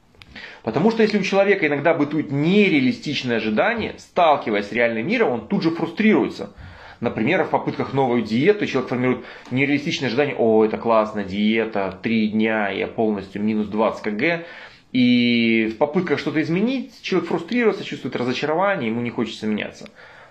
[0.63, 5.63] Потому что если у человека иногда бытует нереалистичное ожидание, сталкиваясь с реальным миром, он тут
[5.63, 6.53] же фрустрируется.
[6.99, 12.69] Например, в попытках новую диету человек формирует нереалистичное ожидание, о, это классная диета, три дня,
[12.69, 14.45] я полностью минус 20 кг.
[14.91, 19.87] И в попытках что-то изменить, человек фрустрируется, чувствует разочарование, ему не хочется меняться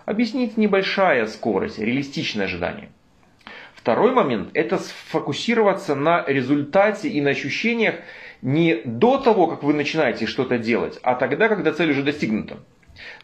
[0.09, 2.88] объяснить небольшая скорость, реалистичное ожидание.
[3.75, 7.97] Второй момент– это сфокусироваться на результате и на ощущениях
[8.40, 12.57] не до того, как вы начинаете что-то делать, а тогда, когда цель уже достигнута.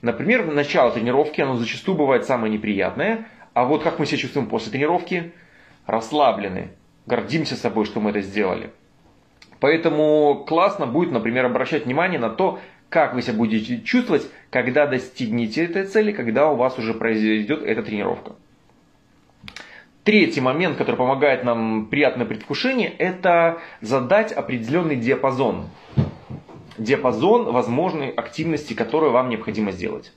[0.02, 4.70] Например, начало тренировки, оно зачастую бывает самое неприятное, А вот как мы себя чувствуем после
[4.70, 5.32] тренировки?
[5.86, 6.72] Расслаблены.
[7.06, 8.70] Гордимся собой, что мы это сделали.
[9.58, 15.64] Поэтому классно будет, например, обращать внимание на то, как вы себя будете чувствовать, когда достигнете
[15.64, 18.32] этой цели, когда у вас уже произойдет эта тренировка.
[20.04, 25.70] Третий момент, который помогает нам приятное предвкушение, это задать определенный диапазон.
[26.76, 30.12] Диапазон возможной активности, которую вам необходимо сделать.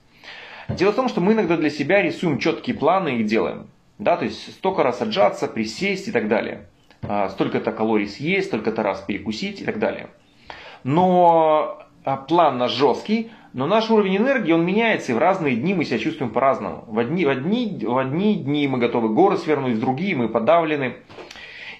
[0.67, 3.67] Дело в том, что мы иногда для себя рисуем четкие планы и делаем.
[3.97, 6.67] Да, то есть столько раз отжаться, присесть и так далее.
[7.01, 10.09] А, столько-то калорий съесть, столько-то раз перекусить и так далее.
[10.83, 15.83] Но план наш жесткий, но наш уровень энергии, он меняется, и в разные дни мы
[15.83, 16.85] себя чувствуем по-разному.
[16.87, 20.97] В одни, в, одни, в одни дни мы готовы горы свернуть, в другие мы подавлены.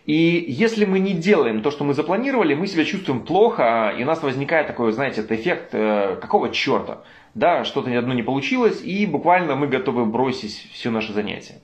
[0.05, 4.05] И если мы не делаем то, что мы запланировали, мы себя чувствуем плохо, и у
[4.05, 7.03] нас возникает такой, знаете, это эффект э, какого черта.
[7.33, 11.61] Да, что-то ни одно не получилось, и буквально мы готовы бросить все наше занятие.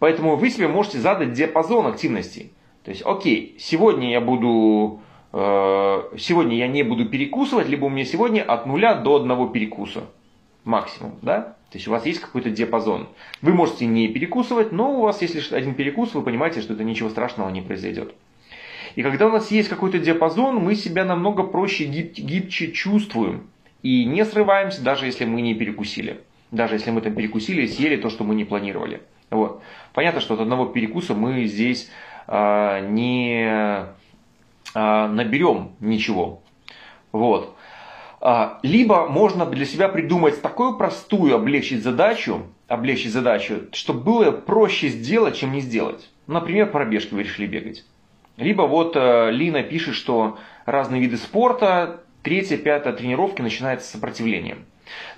[0.00, 2.52] Поэтому вы себе можете задать диапазон активностей.
[2.84, 5.00] То есть, окей, сегодня я буду
[6.18, 10.04] сегодня я не буду перекусывать, либо у меня сегодня от нуля до одного перекуса
[10.64, 11.56] максимум, да?
[11.70, 13.08] То есть у вас есть какой-то диапазон.
[13.42, 17.08] Вы можете не перекусывать, но у вас, если один перекус, вы понимаете, что это ничего
[17.10, 18.12] страшного не произойдет.
[18.96, 23.48] И когда у нас есть какой-то диапазон, мы себя намного проще, гиб, гибче чувствуем.
[23.82, 26.20] И не срываемся, даже если мы не перекусили.
[26.50, 29.02] Даже если мы там перекусили съели то, что мы не планировали.
[29.30, 29.62] Вот.
[29.92, 31.88] Понятно, что от одного перекуса мы здесь
[32.26, 33.86] э, не
[34.74, 36.42] наберем ничего.
[37.12, 37.56] Вот.
[38.20, 44.88] А, либо можно для себя придумать такую простую облегчить задачу, облегчить задачу, чтобы было проще
[44.88, 46.10] сделать, чем не сделать.
[46.26, 47.84] Например, пробежки вы решили бегать.
[48.36, 54.66] Либо вот э, Лина пишет, что разные виды спорта, третья, пятая тренировки начинается с сопротивлением.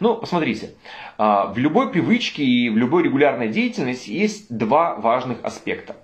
[0.00, 0.74] Ну, посмотрите,
[1.18, 5.96] а, в любой привычке и в любой регулярной деятельности есть два важных аспекта.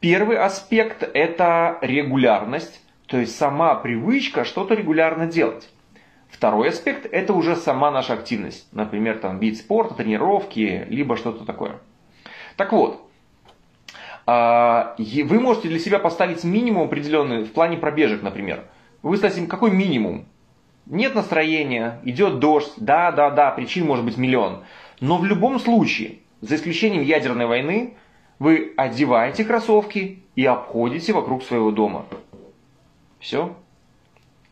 [0.00, 5.68] Первый аспект– это регулярность, то есть сама привычка что-то регулярно делать.
[6.28, 8.68] Второй аспект– это уже сама наша активность.
[8.72, 11.78] Например, там вид спорта, тренировки, либо что-то такое.
[12.56, 13.08] Так вот,
[14.26, 18.64] а, вы можете для себя поставить минимум определенный в плане пробежек, например.
[19.02, 20.26] Вы ставите какой минимум?
[20.86, 24.64] Нет настроения, идет дождь, да, да, да, причин может быть миллион.
[25.00, 27.94] Но в любом случае, за исключением ядерной войны,
[28.38, 32.06] вы одеваете кроссовки и обходите вокруг своего дома.
[33.18, 33.56] Все.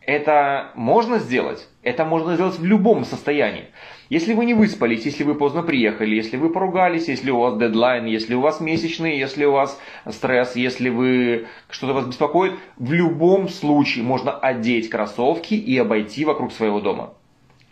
[0.07, 1.67] Это можно сделать?
[1.83, 3.67] Это можно сделать в любом состоянии.
[4.11, 8.05] Если вы не выспались, если вы поздно приехали, если вы поругались, если у вас дедлайн,
[8.05, 13.49] если у вас месячный, если у вас стресс, если вы что-то вас беспокоит, в любом
[13.49, 17.15] случае можно одеть кроссовки и обойти вокруг своего дома.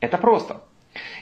[0.01, 0.63] Это просто.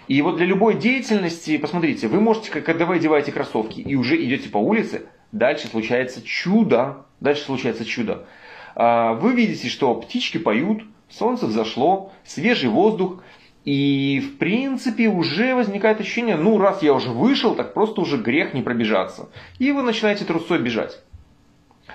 [0.06, 4.48] И вот для любой деятельности, посмотрите, вы можете, когда вы одеваете кроссовки и уже идете
[4.48, 7.04] по улице, дальше случается чудо.
[7.20, 8.26] Дальше случается чудо.
[8.74, 13.22] А, вы видите, что птички поют, солнце взошло, свежий воздух,
[13.64, 18.54] и в принципе уже возникает ощущение, ну раз я уже вышел, так просто уже грех
[18.54, 19.28] не пробежаться.
[19.58, 21.00] И вы начинаете трусой бежать.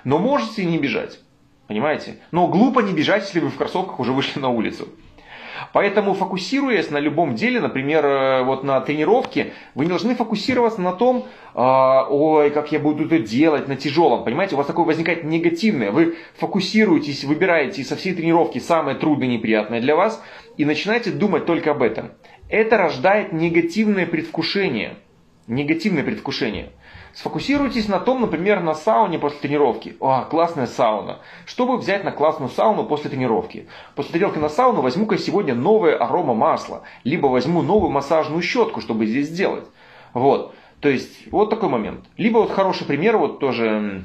[0.04, 1.20] Но можете не бежать.
[1.68, 2.20] Понимаете?
[2.32, 4.90] Но глупо не бежать, если вы в кроссовках уже вышли на улицу.
[5.76, 10.94] Поэтому фокусируясь на любом деле, например, э, вот на тренировке, вы не должны фокусироваться на
[10.94, 14.24] том, а, ой, как я буду это делать на тяжелом.
[14.24, 15.92] Понимаете, у вас такое возникает негативное.
[15.92, 20.24] Вы фокусируетесь, выбираете со всей тренировки самое трудное неприятное для вас
[20.56, 22.12] и начинаете думать только об этом.
[22.48, 24.96] Это рождает негативное предвкушение.
[25.48, 26.72] Негативное предвкушение.
[27.16, 29.96] Сфокусируйтесь на том, например, на сауне после тренировки.
[30.02, 31.20] О, классная сауна.
[31.46, 33.70] Чтобы взять на классную сауну после тренировки?
[33.96, 36.84] После тренировки на сауну возьму-ка сегодня новое арома масла.
[37.06, 39.64] Либо возьму новую массажную щетку, чтобы здесь сделать.
[40.14, 40.54] Вот.
[40.82, 42.04] То есть, вот такой момент.
[42.18, 44.04] Либо вот хороший пример, вот тоже,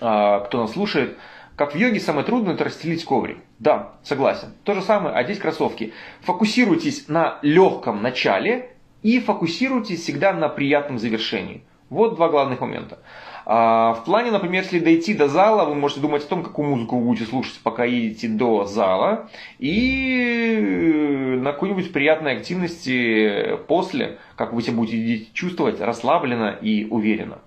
[0.00, 1.16] а, кто нас слушает,
[1.54, 3.38] как в йоге самое трудное это расстелить коврик.
[3.60, 4.48] Да, согласен.
[4.64, 5.92] То же самое, одеть кроссовки.
[6.22, 8.74] Фокусируйтесь на легком начале
[9.04, 11.62] и фокусируйтесь всегда на приятном завершении.
[11.92, 13.00] Вот два главных момента.
[13.44, 16.96] А в плане, например, если дойти до зала, вы можете думать о том, какую музыку
[16.96, 24.62] вы будете слушать, пока едете до зала, и на какой-нибудь приятной активности после, как вы
[24.62, 27.40] себя будете чувствовать расслабленно и уверенно.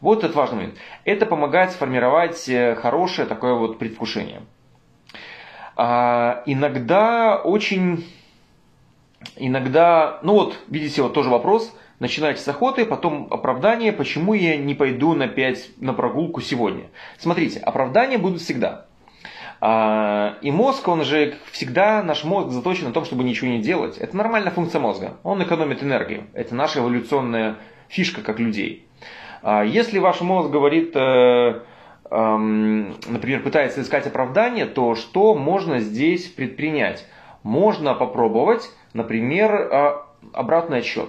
[0.00, 0.74] Вот этот важный момент.
[1.04, 4.42] Это помогает сформировать э, хорошее такое вот предвкушение.
[5.76, 8.04] А, иногда очень,
[9.36, 11.72] иногда, ну вот, видите, вот тоже вопрос–
[12.04, 16.84] начинаете с охоты, потом оправдание, почему я не пойду на 5 на прогулку сегодня.
[17.18, 18.84] Смотрите, оправдания будут всегда.
[19.62, 23.96] А, и мозг, он же всегда, наш мозг заточен на том, чтобы ничего не делать.
[23.96, 25.16] Это нормальная функция мозга.
[25.22, 26.24] Он экономит энергию.
[26.34, 27.56] Это наша эволюционная
[27.88, 28.86] фишка как людей.
[29.42, 31.60] А если ваш мозг говорит, э,
[32.10, 37.06] например, пытается искать оправдание, то что можно здесь предпринять?
[37.42, 41.08] Можно попробовать, например, обратный отсчет.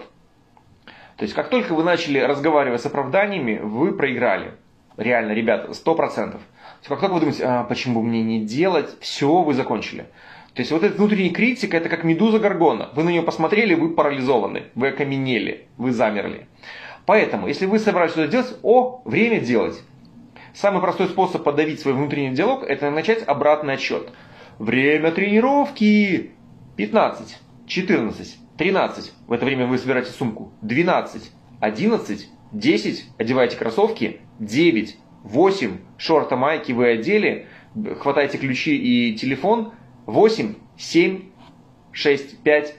[1.18, 4.54] То есть, как только вы начали разговаривать с оправданиями, вы проиграли.
[4.98, 6.42] Реально, ребята, сто процентов.
[6.88, 10.08] Как только вы думаете, а, почему бы мне не делать, все, вы закончили.
[10.54, 12.90] То есть вот эта внутренняя критика, это как медуза горгона.
[12.96, 16.48] Вы на нее посмотрели, вы парализованы, вы окаменели, вы замерли.
[17.06, 19.82] Поэтому, если вы собрались что-то делать, о, время делать.
[20.54, 24.10] Самый простой способ подавить свой внутренний диалог, это начать обратный отсчет.
[24.58, 26.32] Время тренировки
[26.78, 27.38] 15,
[27.68, 29.14] 14, 13.
[29.28, 30.54] В это время вы собираете сумку.
[30.62, 34.22] 12, 11, 10, одеваете кроссовки.
[34.40, 37.48] 9, 8, шорта, майки вы одели.
[38.00, 39.74] Хватаете ключи и телефон.
[40.06, 41.22] 8, 7,
[41.92, 42.76] 6, 5,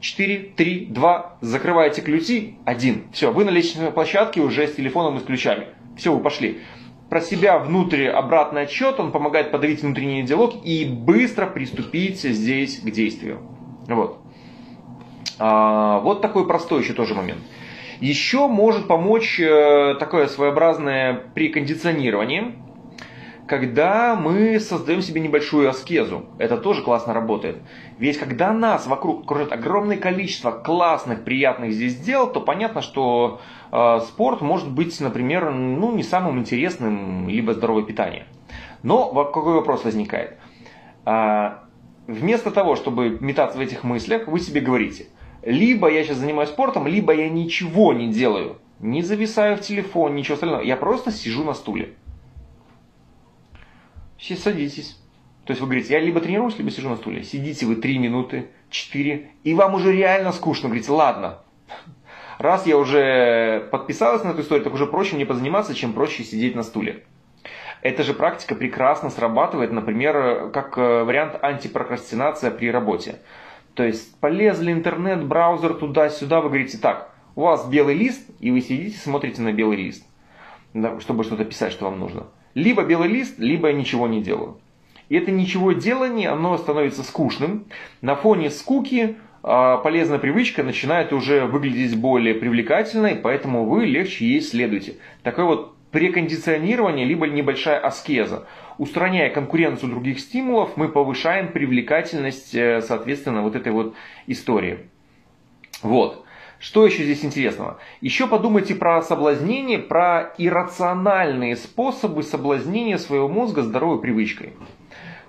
[0.00, 1.38] 4, 3, 2.
[1.40, 2.58] Закрываете ключи.
[2.64, 3.04] 1.
[3.12, 5.68] Все, вы на лестничной площадке уже с телефоном и с ключами.
[5.96, 6.60] Все, вы пошли.
[7.08, 12.90] Про себя внутрь обратный отчет, он помогает подавить внутренний диалог и быстро приступить здесь к
[12.90, 13.40] действию.
[13.86, 14.25] Вот.
[15.38, 17.40] А, вот такой простой еще тоже момент.
[18.00, 22.54] Еще может помочь э, такое своеобразное прикондиционирование,
[23.46, 26.26] когда мы создаем себе небольшую аскезу.
[26.38, 27.58] Это тоже классно работает.
[27.98, 33.40] Ведь когда нас вокруг окружает огромное количество классных, приятных здесь дел, то понятно, что
[33.72, 38.26] э, спорт может быть, например, ну, не самым интересным, либо здоровое питание.
[38.82, 40.38] Но какой вопрос возникает?
[41.04, 41.64] А,
[42.06, 45.06] вместо того, чтобы метаться в этих мыслях, вы себе говорите,
[45.46, 48.58] либо я сейчас занимаюсь спортом, либо я ничего не делаю.
[48.80, 50.60] Не зависаю в телефон, ничего остального.
[50.60, 51.94] Я просто сижу на стуле.
[54.18, 54.98] Все садитесь.
[55.44, 57.22] То есть вы говорите, я либо тренируюсь, либо сижу на стуле.
[57.22, 60.68] Сидите вы 3 минуты, 4, и вам уже реально скучно.
[60.68, 61.38] Говорите, ладно,
[62.38, 66.56] раз я уже подписалась на эту историю, так уже проще мне позаниматься, чем проще сидеть
[66.56, 67.04] на стуле.
[67.82, 73.20] Эта же практика прекрасно срабатывает, например, как э, вариант антипрокрастинация при работе.
[73.76, 78.62] То есть полезли интернет, браузер туда-сюда, вы говорите, так, у вас белый лист, и вы
[78.62, 80.02] сидите, смотрите на белый лист,
[81.00, 82.24] чтобы что-то писать, что вам нужно.
[82.54, 84.56] Либо белый лист, либо я ничего не делаю.
[85.10, 87.66] И это ничего делание, оно становится скучным.
[88.00, 94.40] На фоне скуки а, полезная привычка начинает уже выглядеть более привлекательной, поэтому вы легче ей
[94.40, 94.96] следуете.
[95.22, 98.46] Такое вот прекондиционирование, либо небольшая аскеза.
[98.78, 103.94] Устраняя конкуренцию других стимулов, мы повышаем привлекательность, э, соответственно, вот этой вот
[104.26, 104.90] истории.
[105.82, 106.24] Вот.
[106.58, 107.78] Что еще здесь интересного?
[108.00, 114.54] Еще подумайте про соблазнение, про иррациональные способы соблазнения своего мозга здоровой привычкой.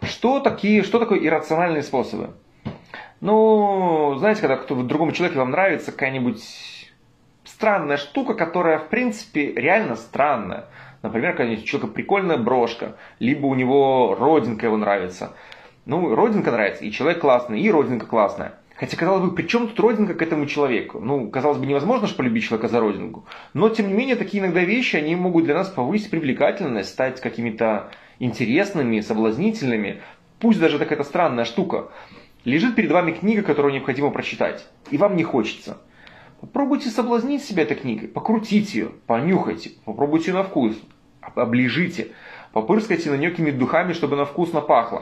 [0.01, 2.31] Что, такие, что такое иррациональные способы?
[3.19, 6.76] Ну, знаете, когда кто другому человеку вам нравится какая-нибудь
[7.57, 10.65] странная штука, которая, в принципе, реально странная.
[11.01, 15.33] Например, когда у человека прикольная брошка, либо у него родинка его нравится.
[15.85, 18.53] Ну, родинка нравится, и человек классный, и родинка классная.
[18.75, 20.99] Хотя, казалось бы, при чем тут родинка к этому человеку?
[20.99, 23.25] Ну, казалось бы, невозможно же полюбить человека за родинку.
[23.55, 27.89] Но, тем не менее, такие иногда вещи, они могут для нас повысить привлекательность, стать какими-то
[28.19, 30.03] интересными, соблазнительными.
[30.39, 31.87] Пусть даже такая странная штука.
[32.45, 35.79] Лежит перед вами книга, которую необходимо прочитать, и вам не хочется.
[36.41, 40.75] Попробуйте соблазнить себя этой книгой, покрутите ее, понюхайте, попробуйте на вкус,
[41.35, 42.09] оближите,
[42.53, 45.01] попырскайте на нее какими-то духами, чтобы она вкусно пахла.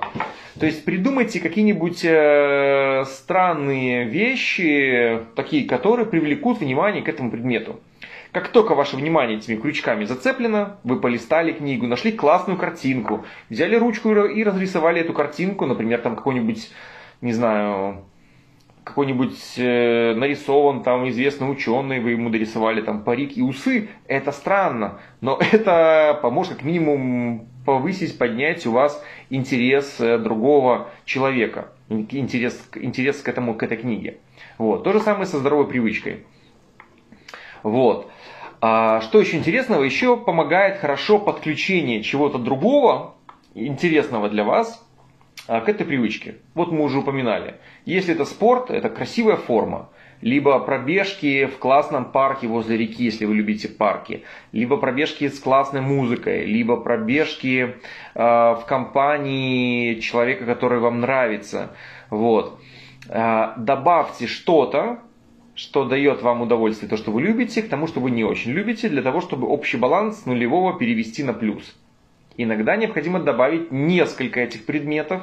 [0.59, 7.81] То есть придумайте какие-нибудь э, странные вещи, такие, которые привлекут внимание к этому предмету.
[8.31, 14.09] Как только ваше внимание этими крючками зацеплено, вы полистали книгу, нашли классную картинку, взяли ручку
[14.09, 16.69] и разрисовали эту картинку, например, там какой-нибудь,
[17.21, 18.03] не знаю,
[18.85, 24.99] какой-нибудь э, нарисован там известный ученый, вы ему дорисовали там парик и усы, это странно,
[25.21, 33.21] но это поможет как минимум повысить, поднять у вас интерес э, другого человека, интерес, интерес
[33.21, 34.19] к, этому, к этой книге.
[34.59, 34.83] Вот.
[34.83, 36.23] То же самое со здоровой привычкой.
[37.63, 38.11] Вот.
[38.61, 39.83] А что еще интересного?
[39.83, 43.15] Еще помогает хорошо подключение чего-то другого,
[43.55, 44.84] интересного для вас,
[45.47, 46.35] к этой привычке.
[46.53, 47.55] Вот мы уже упоминали.
[47.85, 49.89] Если это спорт, это красивая форма.
[50.21, 54.23] Либо пробежки в классном парке возле реки, если вы любите парки.
[54.51, 56.45] Либо пробежки с классной музыкой.
[56.45, 57.75] Либо пробежки
[58.15, 61.75] э, в компании человека, который вам нравится.
[62.09, 62.59] Вот.
[63.09, 64.99] Э, добавьте что-то,
[65.53, 68.89] что дает вам удовольствие, то, что вы любите, к тому, что вы не очень любите,
[68.89, 71.75] для того, чтобы общий баланс нулевого перевести на плюс.
[72.37, 75.21] Иногда необходимо добавить несколько этих предметов,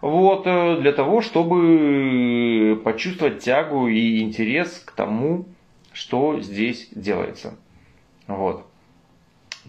[0.00, 5.46] вот, э, для того, чтобы почувствовать тягу и интерес к тому,
[5.92, 7.56] что здесь делается.
[8.26, 8.64] Вот.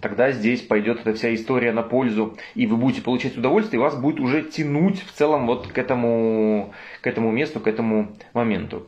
[0.02, 3.96] тогда здесь пойдет эта вся история на пользу, и вы будете получать удовольствие, и вас
[3.96, 8.88] будет уже тянуть в целом вот к этому, к этому месту, к этому моменту.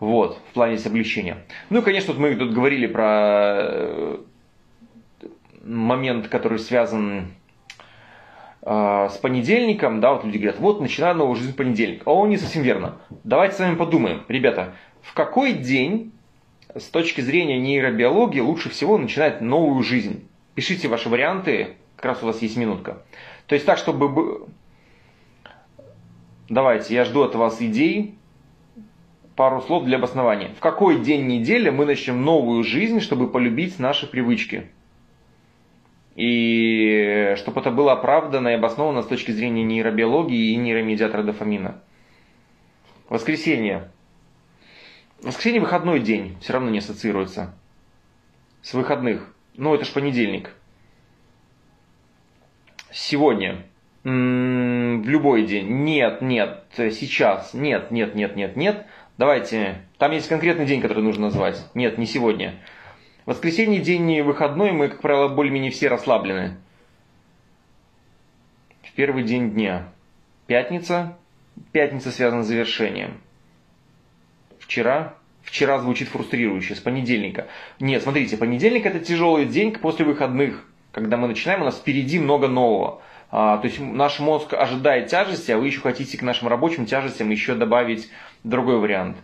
[0.00, 1.44] Вот, в плане облегчения.
[1.68, 4.18] Ну и, конечно, вот мы тут говорили про э,
[5.62, 7.32] момент, который связан
[8.62, 12.02] э, с понедельником, да, вот люди говорят, вот начинаю новую жизнь в понедельник.
[12.06, 12.98] А он не совсем верно.
[13.24, 16.12] Давайте с вами подумаем, ребята, в какой день
[16.74, 20.28] с точки зрения нейробиологии лучше всего начинать новую жизнь?
[20.54, 23.02] Пишите ваши варианты, как раз у вас есть минутка.
[23.46, 24.46] То есть так, чтобы...
[26.48, 28.16] Давайте, я жду от вас идей,
[29.36, 30.50] пару слов для обоснования.
[30.56, 34.68] В какой день недели мы начнем новую жизнь, чтобы полюбить наши привычки?
[36.20, 41.80] И чтобы это было оправдано и обосновано с точки зрения нейробиологии и нейромедиатора дофамина.
[43.08, 43.90] Воскресенье.
[45.22, 47.54] Воскресенье выходной день, все равно не ассоциируется.
[48.60, 49.34] С выходных.
[49.56, 50.50] Ну, это ж понедельник.
[52.92, 53.64] Сегодня.
[54.04, 55.70] М-м, в любой день.
[55.84, 57.54] Нет, нет, сейчас.
[57.54, 58.84] Нет, нет, нет, нет, нет.
[59.16, 61.64] Давайте, там есть конкретный день, который нужно назвать.
[61.72, 62.56] Нет, не сегодня.
[63.26, 66.56] Воскресенье день выходной, мы, как правило, более-менее все расслаблены.
[68.82, 69.88] В первый день дня.
[70.46, 71.16] Пятница.
[71.72, 73.20] Пятница связана с завершением.
[74.58, 75.14] Вчера.
[75.42, 77.48] Вчера звучит фрустрирующе, с понедельника.
[77.78, 80.64] Нет, смотрите, понедельник это тяжелый день после выходных.
[80.92, 83.00] Когда мы начинаем, у нас впереди много нового.
[83.30, 87.30] А, то есть наш мозг ожидает тяжести, а вы еще хотите к нашим рабочим тяжестям
[87.30, 88.10] еще добавить
[88.42, 89.16] другой вариант.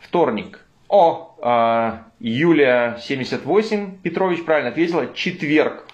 [0.00, 0.65] Вторник.
[0.88, 5.86] О, а, Юлия 78, Петрович правильно ответила, четверг.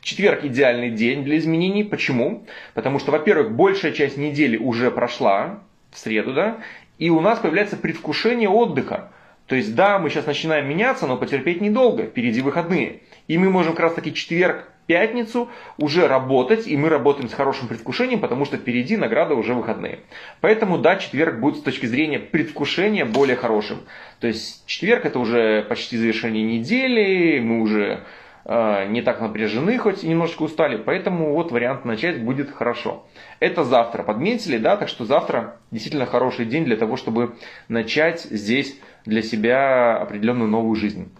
[0.00, 1.82] Четверг идеальный день для изменений.
[1.82, 2.46] Почему?
[2.74, 5.60] Потому что, во-первых, большая часть недели уже прошла,
[5.90, 6.58] в среду, да,
[6.98, 9.10] и у нас появляется предвкушение отдыха.
[9.46, 13.00] То есть, да, мы сейчас начинаем меняться, но потерпеть недолго, впереди выходные.
[13.26, 17.68] И мы можем как раз таки четверг, пятницу уже работать, и мы работаем с хорошим
[17.68, 20.00] предвкушением, потому что впереди награда уже выходные.
[20.40, 23.80] Поэтому, да, четверг будет с точки зрения предвкушения более хорошим.
[24.18, 28.00] То есть четверг это уже почти завершение недели, мы уже
[28.46, 33.06] э, не так напряжены, хоть и немножечко устали, поэтому вот вариант начать будет хорошо.
[33.40, 37.36] Это завтра, подметили, да, так что завтра действительно хороший день для того, чтобы
[37.68, 38.74] начать здесь
[39.04, 41.12] для себя определенную новую жизнь.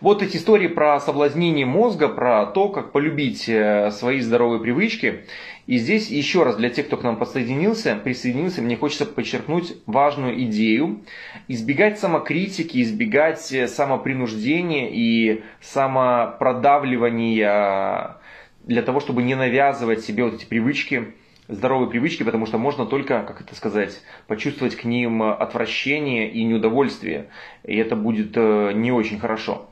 [0.00, 5.24] Вот эти истории про соблазнение мозга, про то, как полюбить э, свои здоровые привычки.
[5.66, 10.40] И здесь еще раз для тех, кто к нам подсоединился, присоединился, мне хочется подчеркнуть важную
[10.44, 11.00] идею.
[11.48, 18.18] Избегать самокритики, избегать э, самопринуждения и самопродавливания
[18.62, 21.14] для того, чтобы не навязывать себе вот эти привычки,
[21.48, 27.28] здоровые привычки, потому что можно только, как это сказать, почувствовать к ним отвращение и неудовольствие,
[27.64, 29.68] и это будет э, не очень хорошо.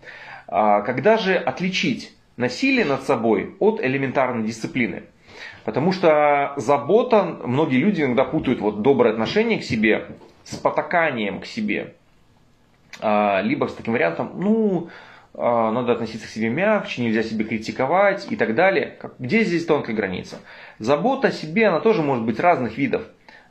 [0.49, 5.05] А когда же отличить насилие над собой от элементарной дисциплины?
[5.65, 10.07] Потому что забота, многие люди иногда путают вот доброе отношение к себе
[10.45, 11.95] с потаканием к себе.
[13.01, 14.89] А, либо с таким вариантом, ну,
[15.37, 18.97] надо относиться к себе мягче, нельзя себе критиковать и так далее.
[19.19, 20.39] Где здесь тонкая граница?
[20.79, 23.03] Забота о себе, она тоже может быть разных видов.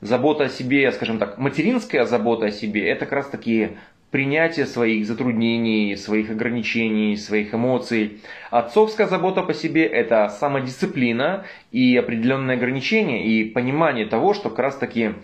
[0.01, 3.77] Забота о себе, скажем так, материнская забота о себе, это как раз таки
[4.15, 8.21] принятие своих затруднений, своих ограничений, своих эмоций.
[8.49, 14.75] Отцовская забота по себе– это самодисциплина и определенные ограничения, и понимание того, что как раз
[14.77, 15.15] таки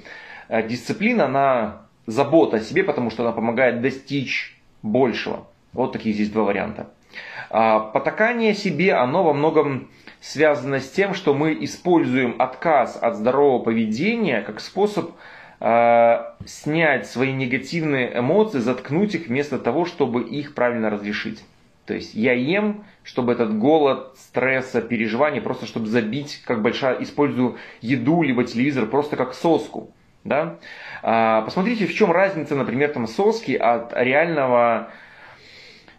[0.49, 5.47] э, дисциплина, она забота о себе, потому что она помогает достичь большего.
[5.73, 6.89] Вот такие здесь два варианта.
[7.49, 13.63] А, потакание себе, оно во многом связано с тем, что мы используем отказ от здорового
[13.63, 15.11] поведения как способ
[15.59, 21.43] а, снять свои негативные эмоции, заткнуть их вместо того, чтобы их правильно разрешить.
[21.85, 27.57] То есть я ем, чтобы этот голод, стресса, переживания, просто чтобы забить, как большая, использую
[27.81, 29.91] еду либо телевизор просто как соску.
[30.23, 30.57] Да?
[31.01, 34.91] А, посмотрите, в чем разница, например, там соски от реального Э,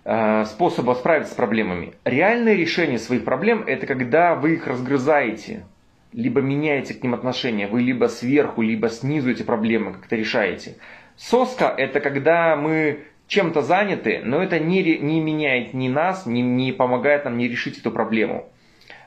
[0.05, 1.95] способа справиться с проблемами.
[2.05, 5.65] Реальное решение своих проблем– это когда вы их разгрызаете,
[6.13, 10.77] либо меняете к ним отношения, вы либо сверху, либо снизу эти проблемы как-то решаете.
[11.17, 16.73] Соска– это когда мы чем-то заняты, но это не, не меняет ни нас, не, не
[16.73, 18.51] помогает нам не решить эту проблему.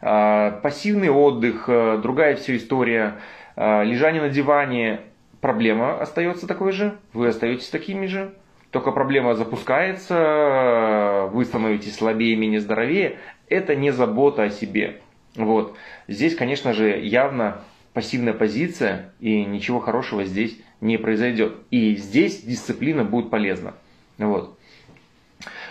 [0.02, 3.16] Э, пассивный отдых, э, другая все история,
[3.58, 5.00] лежание на диване,
[5.40, 8.34] проблема остается такой же, вы остаетесь такими же,
[8.72, 15.02] только проблема запускается, вы становитесь слабее, менее здоровее, это не забота о себе.
[15.36, 15.76] Вот.
[16.08, 17.62] Здесь, конечно же, явно
[17.94, 21.56] пассивная позиция, и ничего хорошего здесь не произойдет.
[21.72, 23.74] И здесь дисциплина будет полезна.
[24.18, 24.58] Вот.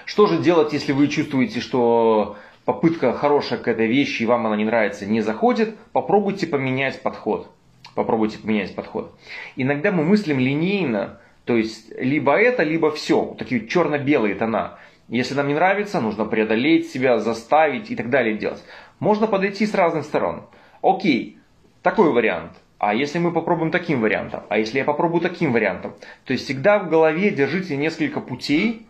[0.05, 4.57] Что же делать, если вы чувствуете, что попытка хорошая к этой вещи, и вам она
[4.57, 5.77] не нравится, не заходит?
[5.93, 7.51] Попробуйте поменять подход.
[7.95, 9.15] Попробуйте поменять подход.
[9.57, 13.35] Иногда мы мыслим линейно, то есть либо это, либо все.
[13.39, 14.79] Такие черно-белые тона.
[15.09, 18.65] Если нам не нравится, нужно преодолеть себя, заставить и так далее делать.
[18.99, 20.47] Можно подойти с разных сторон.
[20.83, 21.39] Окей,
[21.83, 22.53] такой вариант.
[22.79, 24.43] А если мы попробуем таким вариантом?
[24.49, 25.95] А если я попробую таким вариантом?
[26.25, 28.87] То есть всегда в голове держите несколько путей,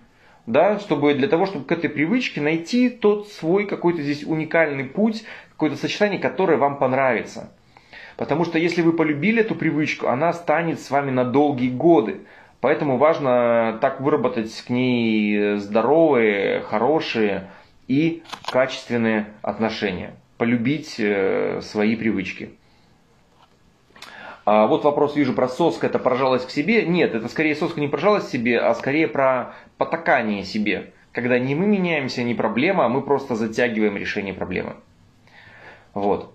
[0.46, 5.24] да, чтобы для того, чтобы к этой привычке найти тот свой какой-то здесь уникальный путь,
[5.50, 7.52] какое-то сочетание, которое вам понравится.
[8.16, 12.20] Потому что если вы полюбили эту привычку, она станет с вами на долгие годы.
[12.64, 17.50] Поэтому важно так выработать к ней здоровые, хорошие
[17.88, 20.14] и качественные отношения.
[20.38, 22.52] Полюбить э, свои привычки.
[24.46, 26.86] А вот вопрос вижу про соск, это про жалость к себе.
[26.86, 30.94] Нет, это скорее соска не про жалость к себе, а скорее про потакание себе.
[31.12, 34.76] Когда не мы меняемся, не проблема, а мы просто затягиваем решение проблемы.
[35.92, 36.32] Вот.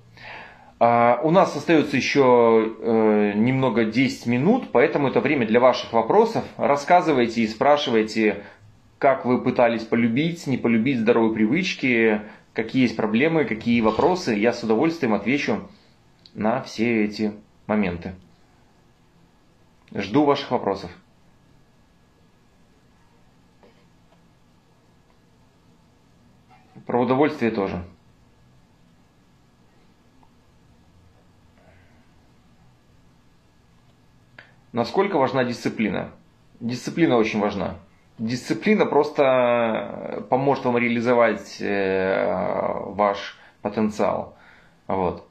[0.80, 6.46] А у нас остается еще э, немного 10 минут, поэтому это время для ваших вопросов.
[6.56, 8.44] Рассказывайте и спрашивайте,
[8.98, 12.22] как вы пытались полюбить, не полюбить здоровые привычки,
[12.54, 14.36] какие есть проблемы, какие вопросы.
[14.36, 15.68] Я с удовольствием отвечу
[16.34, 17.34] на все эти
[17.68, 18.16] моменты.
[19.94, 20.92] Жду ваших вопросов.
[26.86, 27.84] Про удовольствие тоже.
[34.72, 36.12] Насколько важна дисциплина?
[36.60, 37.76] Дисциплина очень важна.
[38.20, 44.36] Дисциплина просто поможет вам реализовать э, ваш потенциал.
[44.88, 45.26] Вот.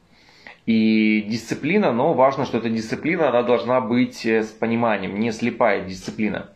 [0.66, 5.84] И дисциплина, но важно, что эта дисциплина, она должна быть э, с пониманием, не слепая
[5.84, 6.48] дисциплина.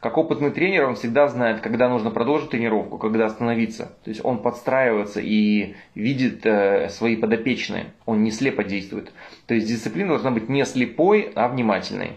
[0.00, 3.92] Как опытный тренер, он всегда знает, когда нужно продолжить тренировку, когда остановиться.
[4.04, 7.86] То есть он подстраивается и видит э, свои подопечные.
[8.06, 9.10] Он не слепо действует.
[9.46, 12.12] То есть дисциплина должна быть не слепой, а внимательной.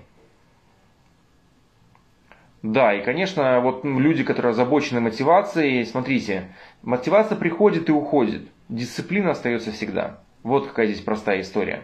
[2.64, 6.54] Да, и, конечно, вот люди, которые озабочены мотивацией, смотрите,
[6.84, 10.20] мотивация приходит и уходит, дисциплина остается всегда.
[10.44, 11.82] Вот какая здесь простая история.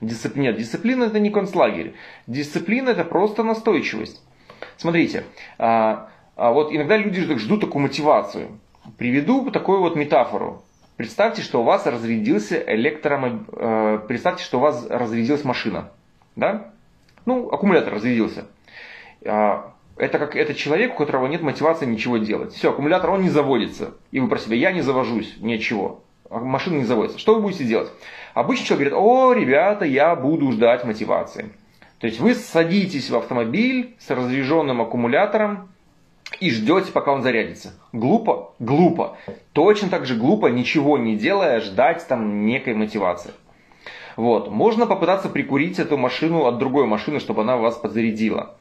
[0.00, 0.36] Дисцип...
[0.36, 1.94] Нет, дисциплина это не концлагерь.
[2.26, 4.22] Дисциплина это просто настойчивость.
[4.76, 5.24] Смотрите,
[5.58, 8.58] а, а вот иногда люди ждут такую мотивацию.
[8.98, 10.62] Приведу такую вот метафору.
[10.96, 13.48] Представьте, что у вас разрядился электромоб...
[13.52, 15.90] Э, представьте, что у вас разрядилась машина.
[16.36, 16.72] Да?
[17.26, 18.46] Ну, аккумулятор разрядился.
[19.24, 22.52] А, это как это человек, у которого нет мотивации ничего делать.
[22.52, 23.94] Все, аккумулятор, он не заводится.
[24.10, 26.02] И вы про себя, я не завожусь, ничего.
[26.28, 27.18] А машина не заводится.
[27.18, 27.90] Что вы будете делать?
[28.34, 31.50] Обычно человек говорит, о, ребята, я буду ждать мотивации.
[31.98, 35.68] То есть вы садитесь в автомобиль с разряженным аккумулятором
[36.40, 37.72] и ждете, пока он зарядится.
[37.92, 38.52] Глупо?
[38.58, 39.16] Глупо.
[39.52, 43.32] Точно так же глупо, ничего не делая, ждать там некой мотивации.
[44.16, 44.50] Вот.
[44.50, 48.56] Можно попытаться прикурить эту машину от другой машины, чтобы она вас подзарядила.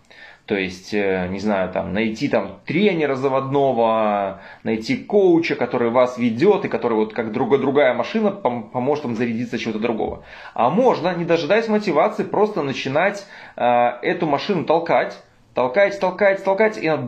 [0.45, 6.65] То есть, э, не знаю, там, найти там тренера заводного, найти коуча, который вас ведет
[6.65, 10.23] и который вот как другая, другая машина поможет вам зарядиться чего-то другого.
[10.53, 13.25] А можно, не дожидаясь мотивации, просто начинать
[13.55, 13.65] э,
[14.03, 15.17] эту машину толкать,
[15.55, 17.07] толкать, толкать, толкать, и она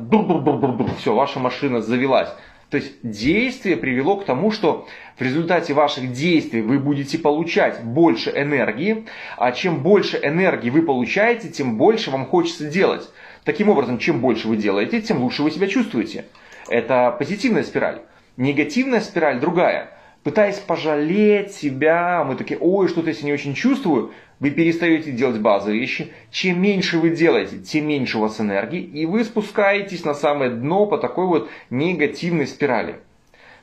[0.98, 2.34] все, ваша машина завелась.
[2.70, 4.88] То есть действие привело к тому, что
[5.18, 9.06] в результате ваших действий вы будете получать больше энергии,
[9.38, 13.10] а чем больше энергии вы получаете, тем больше вам хочется делать.
[13.46, 16.26] Таким образом, чем больше вы делаете, тем лучше вы себя чувствуете.
[16.68, 18.02] Это позитивная спираль.
[18.36, 19.97] Негативная спираль другая.
[20.28, 24.12] Пытаясь пожалеть себя, мы такие, ой, что-то я себя не очень чувствую,
[24.42, 26.12] вы перестаете делать базовые вещи.
[26.32, 30.86] Чем меньше вы делаете, тем меньше у вас энергии, и вы спускаетесь на самое дно
[30.86, 33.00] по такой вот негативной спирали.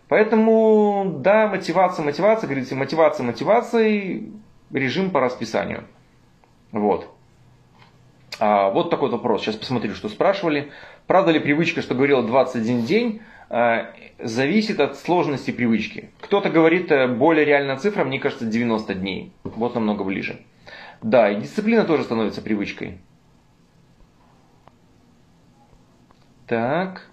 [0.09, 4.23] Поэтому, да, мотивация, мотивация, говорите, мотивация, мотивация,
[4.73, 5.85] режим по расписанию.
[6.73, 7.11] Вот.
[8.39, 9.43] А, вот такой вопрос.
[9.43, 10.71] Сейчас посмотрю, что спрашивали.
[11.07, 13.21] Правда ли привычка, что говорила 21 день,
[14.19, 16.11] зависит от сложности привычки?
[16.21, 19.33] Кто-то говорит, э, более реальная цифра, мне кажется, 90 дней.
[19.45, 20.41] Вот намного ближе.
[21.03, 22.99] Да, и дисциплина тоже становится привычкой.
[26.47, 27.09] Так.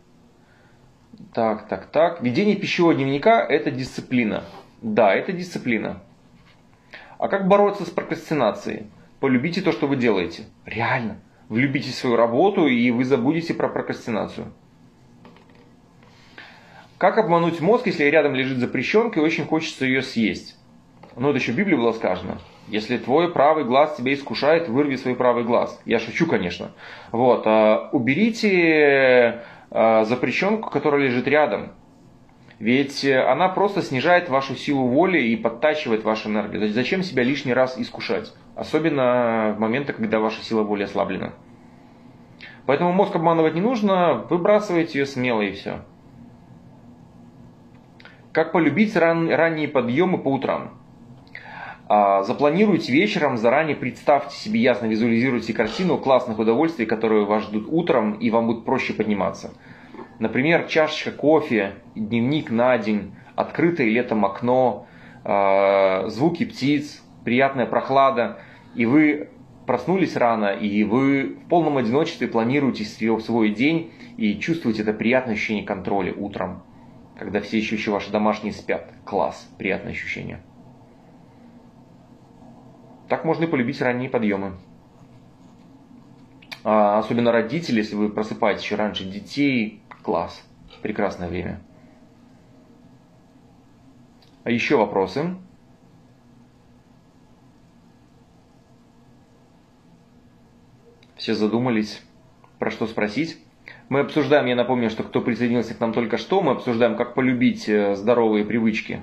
[1.34, 2.22] Так, так, так.
[2.22, 4.44] Ведение пищевого дневника– это дисциплина.
[4.82, 6.02] Да, это дисциплина.
[7.20, 8.88] А как бороться с прокрастинацией?
[9.22, 10.48] полюбите то, что вы делаете.
[10.66, 11.20] Реально.
[11.48, 14.52] Влюбитесь в свою работу, и вы забудете про прокрастинацию.
[17.02, 20.56] Как обмануть мозг, если рядом лежит запрещенка и очень хочется ее съесть?
[21.16, 22.38] Ну, это еще в Библии было сказано.
[22.68, 25.82] Если твой правый глаз тебя искушает, вырви свой правый глаз.
[25.86, 26.74] Я шучу, конечно.
[27.12, 27.42] Вот.
[27.48, 29.42] А уберите
[29.72, 31.72] э, запрещенку, которая лежит рядом.
[32.60, 36.72] Ведь она просто снижает вашу силу воли и подтачивает вашу энергию.
[36.72, 38.32] Зачем себя лишний раз искушать?
[38.56, 41.34] Особенно в моменты, когда ваша сила воли ослаблена.
[42.68, 45.82] Поэтому мозг обманывать не нужно, выбрасывайте ее смело и все.
[48.32, 50.72] Как полюбить ран, ранние подъемы по утрам?
[51.90, 58.14] А, запланируйте вечером, заранее представьте себе ясно, визуализируйте картину классных удовольствий, которые вас ждут утром,
[58.14, 59.54] и вам будет проще подниматься.
[60.20, 64.88] Например, чашечка кофе, дневник на день, открытое летом окно,
[65.26, 68.38] а, звуки птиц, приятная прохлада,
[68.76, 69.28] и вы
[69.66, 75.66] проснулись рано, и вы в полном одиночестве планируете свой день и чувствуете это приятное ощущение
[75.66, 76.64] контроля утром
[77.22, 78.92] когда все еще, еще ваши домашние спят.
[79.06, 80.42] Класс, приятное ощущение.
[83.10, 84.58] Так можно и полюбить ранние подъемы.
[86.64, 90.42] А особенно родители, если вы просыпаетесь еще раньше детей, класс,
[90.82, 91.62] прекрасное время.
[94.44, 95.36] А еще вопросы?
[101.18, 102.02] Все задумались,
[102.58, 103.38] про что спросить?
[103.92, 107.68] Мы обсуждаем, я напомню, что кто присоединился к нам только что, мы обсуждаем, как полюбить
[107.68, 109.02] э, здоровые привычки.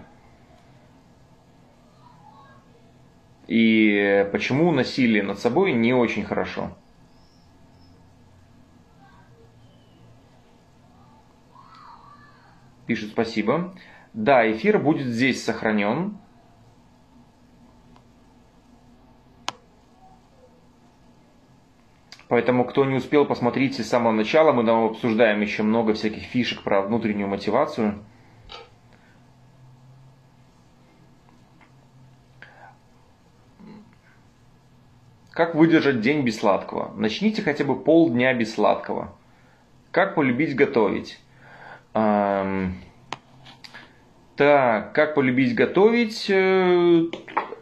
[3.49, 6.74] И почему насилие над собой не очень хорошо.
[12.86, 13.74] Пишет спасибо.
[14.14, 16.16] Да, эфир будет здесь сохранен.
[22.28, 24.52] Поэтому, кто не успел, посмотрите с самого начала.
[24.52, 27.98] Мы там обсуждаем еще много всяких фишек про внутреннюю мотивацию.
[35.30, 36.92] Как выдержать день без сладкого?
[36.96, 39.14] Начните хотя бы полдня без сладкого.
[39.90, 41.18] Как полюбить готовить?
[41.94, 42.74] Эм...
[44.36, 46.26] Так, как полюбить готовить?
[46.28, 47.00] Э,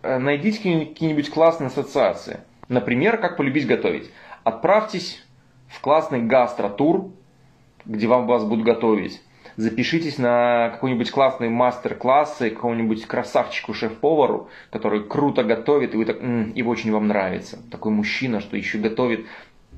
[0.02, 2.40] найдите какие-нибудь классные ассоциации.
[2.68, 4.10] Например, как полюбить готовить
[4.46, 5.26] отправьтесь
[5.66, 7.10] в классный гастротур,
[7.84, 9.20] где вам вас будут готовить.
[9.56, 16.22] Запишитесь на какой-нибудь классный мастер-класс и какому-нибудь красавчику шеф-повару, который круто готовит, и вы так,
[16.22, 17.58] м-м, и очень вам нравится.
[17.72, 19.26] Такой мужчина, что еще готовит.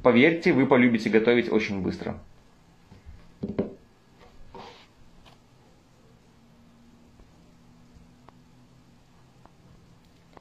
[0.02, 2.18] Поверьте, вы полюбите готовить очень быстро.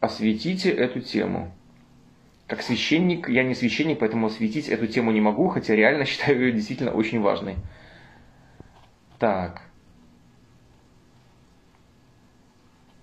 [0.02, 1.54] Осветите эту тему
[2.48, 6.52] как священник, я не священник, поэтому осветить эту тему не могу, хотя реально считаю ее
[6.54, 7.56] действительно очень важной.
[9.20, 9.62] Так.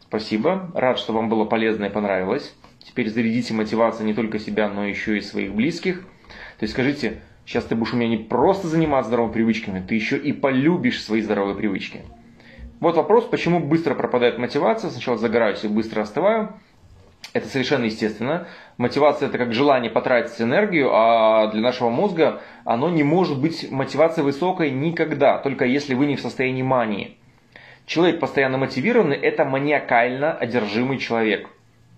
[0.00, 0.70] Спасибо.
[0.74, 2.54] Рад, что вам было полезно и понравилось.
[2.78, 6.02] Теперь зарядите мотивацию не только себя, но еще и своих близких.
[6.58, 10.16] То есть скажите, сейчас ты будешь у меня не просто заниматься здоровыми привычками, ты еще
[10.16, 12.02] и полюбишь свои здоровые привычки.
[12.80, 14.90] Вот вопрос, почему быстро пропадает мотивация.
[14.90, 16.54] Сначала загораюсь и быстро остываю.
[17.34, 18.46] Это совершенно естественно.
[18.78, 24.24] Мотивация это как желание потратить энергию, а для нашего мозга оно не может быть мотивацией
[24.24, 27.18] высокой никогда, только если вы не в состоянии мании.
[27.86, 31.50] Человек постоянно мотивированный– это маниакально одержимый человек.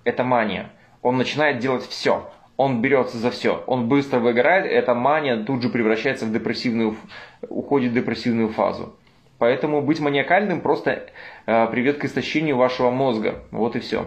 [0.05, 0.71] Это мания.
[1.03, 2.31] Он начинает делать все.
[2.57, 3.63] Он берется за все.
[3.67, 6.97] Он быстро выгорает, эта мания тут же превращается в депрессивную,
[7.47, 8.97] уходит в депрессивную фазу.
[9.37, 11.11] Поэтому быть маниакальным просто
[11.45, 13.43] э, приведет к истощению вашего мозга.
[13.51, 14.07] Вот и все.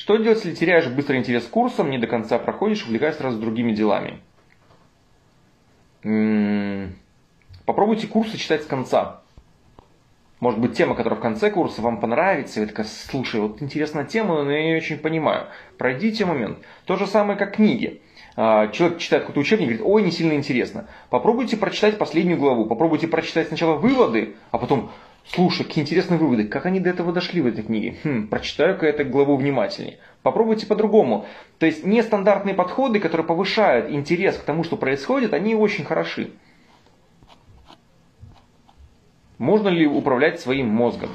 [0.00, 3.72] Что делать, если теряешь быстро интерес к курсам, не до конца проходишь, увлекаясь сразу другими
[3.72, 4.20] делами?
[6.04, 6.94] М-м-м.
[7.66, 9.20] Попробуйте курсы читать с конца.
[10.40, 14.06] Может быть, тема, которая в конце курса вам понравится, и вы такая, слушай, вот интересная
[14.06, 15.48] тема, но я не очень понимаю.
[15.76, 16.60] Пройдите момент.
[16.86, 18.00] То же самое, как книги.
[18.36, 20.86] А, человек читает какой-то учебник и говорит, ой, не сильно интересно.
[21.10, 24.92] Попробуйте прочитать последнюю главу, попробуйте прочитать сначала выводы, а потом,
[25.26, 26.48] Слушай, какие интересные выводы.
[26.48, 27.96] Как они до этого дошли в этой книге?
[28.02, 29.98] Хм, прочитаю-ка эту главу внимательнее.
[30.22, 31.26] Попробуйте по-другому.
[31.58, 36.30] То есть нестандартные подходы, которые повышают интерес к тому, что происходит, они очень хороши.
[39.38, 41.10] Можно ли управлять своим мозгом?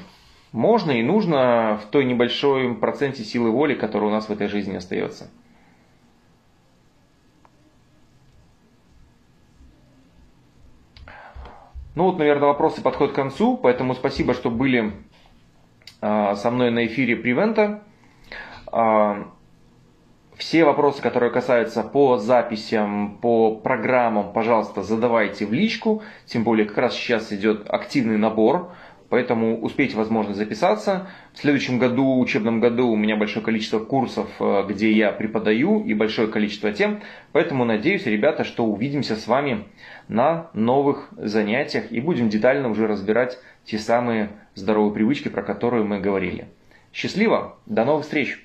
[0.52, 4.78] Можно и нужно в той небольшой проценте силы воли, которая у нас в этой жизни
[4.78, 5.30] остается.
[11.96, 14.92] Ну вот, наверное, вопросы подходят к концу, поэтому спасибо, что были
[16.02, 17.84] а, со мной на эфире Привента.
[18.70, 19.32] А,
[20.38, 26.04] все вопросы, которые касаются по записям, по программам, пожалуйста, задавайте в личку.
[26.26, 28.74] Тем более, как раз сейчас идет активный набор.
[29.16, 31.08] Поэтому успейте, возможно, записаться.
[31.32, 35.94] В следующем году, учебном году, у меня большое количество курсов, э, где я преподаю, и
[35.94, 37.00] большое количество тем.
[37.32, 39.64] Поэтому надеюсь, ребята, что увидимся с вами
[40.10, 46.02] на новых занятиях и будем детально уже разбирать те самые здоровые привычки, про которые мы
[46.02, 46.50] говорили.
[46.92, 48.45] Счастливо, до новых встреч!